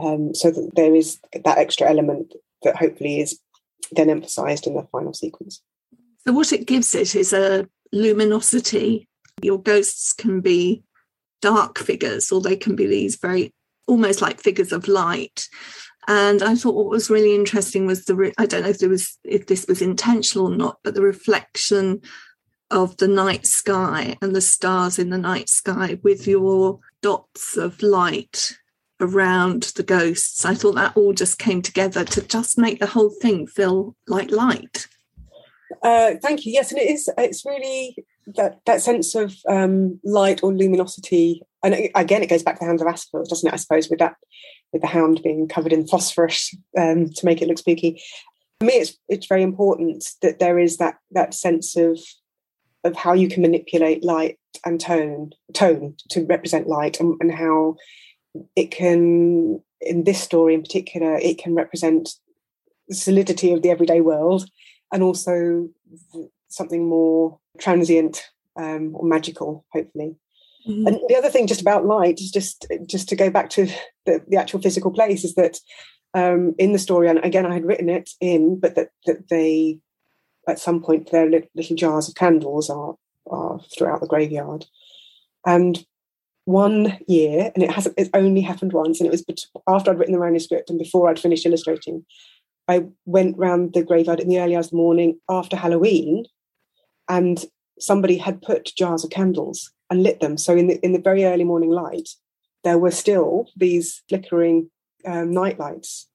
um, 0.00 0.34
so 0.34 0.50
that 0.50 0.70
there 0.74 0.94
is 0.94 1.18
that 1.44 1.58
extra 1.58 1.88
element 1.88 2.34
that 2.62 2.76
hopefully 2.76 3.20
is 3.20 3.38
then 3.92 4.10
emphasised 4.10 4.66
in 4.66 4.74
the 4.74 4.86
final 4.92 5.12
sequence. 5.12 5.62
So 6.26 6.32
what 6.32 6.52
it 6.52 6.66
gives 6.66 6.94
it 6.94 7.14
is 7.14 7.32
a 7.32 7.68
luminosity. 7.92 9.08
Your 9.40 9.60
ghosts 9.60 10.12
can 10.12 10.40
be 10.40 10.82
dark 11.40 11.78
figures, 11.78 12.30
or 12.30 12.40
they 12.40 12.56
can 12.56 12.76
be 12.76 12.86
these 12.86 13.16
very 13.16 13.52
almost 13.86 14.22
like 14.22 14.40
figures 14.40 14.72
of 14.72 14.88
light. 14.88 15.48
And 16.08 16.42
I 16.42 16.54
thought 16.54 16.74
what 16.74 16.88
was 16.88 17.10
really 17.10 17.34
interesting 17.34 17.86
was 17.86 18.04
the 18.04 18.14
re- 18.14 18.34
I 18.38 18.46
don't 18.46 18.62
know 18.62 18.70
if 18.70 18.78
there 18.78 18.88
was 18.88 19.18
if 19.24 19.46
this 19.46 19.66
was 19.66 19.82
intentional 19.82 20.52
or 20.52 20.56
not, 20.56 20.78
but 20.82 20.94
the 20.94 21.02
reflection 21.02 22.00
of 22.70 22.96
the 22.96 23.08
night 23.08 23.46
sky 23.46 24.16
and 24.22 24.34
the 24.34 24.40
stars 24.40 24.98
in 24.98 25.10
the 25.10 25.18
night 25.18 25.48
sky 25.48 25.98
with 26.02 26.26
your 26.26 26.80
dots 27.02 27.56
of 27.56 27.82
light 27.82 28.56
around 28.98 29.64
the 29.76 29.82
ghosts. 29.82 30.44
I 30.44 30.54
thought 30.54 30.76
that 30.76 30.96
all 30.96 31.12
just 31.12 31.38
came 31.38 31.60
together 31.60 32.04
to 32.04 32.22
just 32.22 32.56
make 32.56 32.80
the 32.80 32.86
whole 32.86 33.10
thing 33.10 33.46
feel 33.46 33.94
like 34.06 34.30
light. 34.30 34.88
Uh, 35.82 36.12
thank 36.22 36.46
you. 36.46 36.52
Yes, 36.52 36.72
and 36.72 36.80
it 36.80 36.90
is. 36.90 37.08
It's 37.18 37.44
really 37.44 37.96
that 38.26 38.60
that 38.66 38.82
sense 38.82 39.14
of 39.14 39.34
um, 39.48 40.00
light 40.04 40.42
or 40.42 40.52
luminosity, 40.52 41.42
and 41.62 41.90
again, 41.94 42.22
it 42.22 42.30
goes 42.30 42.42
back 42.42 42.56
to 42.56 42.60
the 42.60 42.66
Hounds 42.66 42.82
of 42.82 42.88
Asphalt, 42.88 43.28
doesn't 43.28 43.48
it? 43.48 43.54
I 43.54 43.56
suppose 43.56 43.88
with 43.88 43.98
that 43.98 44.16
with 44.72 44.82
the 44.82 44.88
hound 44.88 45.22
being 45.22 45.48
covered 45.48 45.72
in 45.72 45.86
phosphorus 45.86 46.54
um, 46.78 47.10
to 47.10 47.26
make 47.26 47.42
it 47.42 47.48
look 47.48 47.58
spooky. 47.58 48.02
For 48.60 48.66
me, 48.66 48.74
it's 48.74 48.96
it's 49.08 49.26
very 49.26 49.42
important 49.42 50.04
that 50.22 50.38
there 50.38 50.58
is 50.58 50.78
that 50.78 50.96
that 51.10 51.34
sense 51.34 51.76
of 51.76 51.98
of 52.84 52.96
how 52.96 53.12
you 53.12 53.28
can 53.28 53.42
manipulate 53.42 54.04
light 54.04 54.38
and 54.64 54.80
tone 54.80 55.30
tone 55.52 55.94
to 56.10 56.24
represent 56.24 56.66
light 56.66 57.00
and, 57.00 57.16
and 57.20 57.32
how 57.32 57.76
it 58.56 58.70
can 58.70 59.62
in 59.80 60.04
this 60.04 60.20
story 60.20 60.54
in 60.54 60.62
particular 60.62 61.16
it 61.16 61.38
can 61.38 61.54
represent 61.54 62.10
the 62.88 62.94
solidity 62.94 63.52
of 63.52 63.62
the 63.62 63.70
everyday 63.70 64.00
world 64.00 64.48
and 64.92 65.02
also 65.02 65.68
something 66.52 66.88
more 66.88 67.38
transient 67.58 68.22
um, 68.56 68.92
or 68.94 69.04
magical 69.04 69.64
hopefully 69.72 70.16
Mm-hmm. 70.66 70.86
And 70.86 71.00
the 71.08 71.16
other 71.16 71.30
thing, 71.30 71.46
just 71.46 71.60
about 71.60 71.86
light, 71.86 72.20
is 72.20 72.30
just 72.30 72.66
just 72.86 73.08
to 73.08 73.16
go 73.16 73.30
back 73.30 73.50
to 73.50 73.66
the, 74.06 74.22
the 74.28 74.36
actual 74.36 74.60
physical 74.60 74.92
place, 74.92 75.24
is 75.24 75.34
that 75.34 75.58
um, 76.14 76.54
in 76.58 76.72
the 76.72 76.78
story, 76.78 77.08
and 77.08 77.18
again, 77.24 77.46
I 77.46 77.54
had 77.54 77.64
written 77.64 77.88
it 77.88 78.10
in, 78.20 78.60
but 78.60 78.76
that 78.76 78.90
that 79.06 79.28
they 79.28 79.78
at 80.48 80.58
some 80.58 80.82
point 80.82 81.10
their 81.10 81.28
little 81.28 81.76
jars 81.76 82.08
of 82.08 82.14
candles 82.14 82.70
are 82.70 82.94
are 83.30 83.60
throughout 83.76 84.00
the 84.00 84.06
graveyard, 84.06 84.66
and 85.44 85.84
one 86.44 86.98
year, 87.08 87.50
and 87.54 87.64
it 87.64 87.70
hasn't 87.70 87.96
it's 87.98 88.10
only 88.14 88.40
happened 88.40 88.72
once, 88.72 89.00
and 89.00 89.08
it 89.08 89.10
was 89.10 89.24
after 89.68 89.90
I'd 89.90 89.98
written 89.98 90.14
the 90.14 90.20
manuscript 90.20 90.70
and 90.70 90.78
before 90.78 91.08
I'd 91.08 91.18
finished 91.18 91.46
illustrating. 91.46 92.04
I 92.68 92.84
went 93.06 93.36
round 93.36 93.72
the 93.72 93.82
graveyard 93.82 94.20
in 94.20 94.28
the 94.28 94.38
early 94.38 94.54
hours 94.54 94.66
of 94.66 94.70
the 94.70 94.76
morning 94.76 95.18
after 95.28 95.56
Halloween, 95.56 96.26
and 97.08 97.44
somebody 97.78 98.16
had 98.18 98.42
put 98.42 98.72
jars 98.76 99.04
of 99.04 99.10
candles 99.10 99.72
and 99.90 100.02
lit 100.02 100.20
them. 100.20 100.38
So 100.38 100.56
in 100.56 100.68
the 100.68 100.84
in 100.84 100.92
the 100.92 101.00
very 101.00 101.24
early 101.24 101.44
morning 101.44 101.70
light, 101.70 102.08
there 102.64 102.78
were 102.78 102.90
still 102.90 103.48
these 103.56 104.02
flickering 104.08 104.70
um, 105.04 105.32
night 105.32 105.58
lights. 105.58 106.08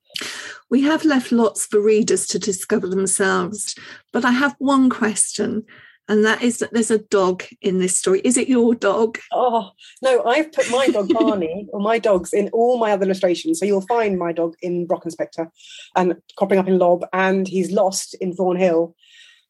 We 0.70 0.82
have 0.84 1.06
left 1.06 1.32
lots 1.32 1.66
for 1.66 1.80
readers 1.80 2.28
to 2.28 2.40
discover 2.40 2.88
themselves, 2.88 3.76
but 4.12 4.26
I 4.26 4.32
have 4.32 4.56
one 4.60 4.90
question 4.90 5.66
and 6.10 6.24
that 6.24 6.42
is 6.42 6.60
that 6.60 6.72
there's 6.72 6.92
a 6.92 7.00
dog 7.00 7.44
in 7.62 7.80
this 7.80 7.98
story. 7.98 8.22
Is 8.24 8.38
it 8.38 8.48
your 8.48 8.76
dog? 8.76 9.20
Oh 9.34 9.72
no, 10.02 10.24
I've 10.24 10.52
put 10.52 10.72
my 10.72 10.88
dog 10.88 11.10
Barney 11.14 11.68
or 11.72 11.82
my 11.82 12.00
dogs 12.00 12.34
in 12.34 12.50
all 12.50 12.78
my 12.78 12.92
other 12.92 13.06
illustrations. 13.06 13.60
So 13.60 13.66
you'll 13.66 13.82
find 13.82 14.18
my 14.18 14.32
dog 14.32 14.56
in 14.62 14.88
Brocken 14.88 15.12
Spectre 15.12 15.52
and 15.96 16.16
cropping 16.38 16.60
up 16.60 16.68
in 16.68 16.80
Lob, 16.80 17.06
and 17.12 17.48
he's 17.48 17.72
lost 17.72 18.14
in 18.16 18.34
Thornhill. 18.34 18.96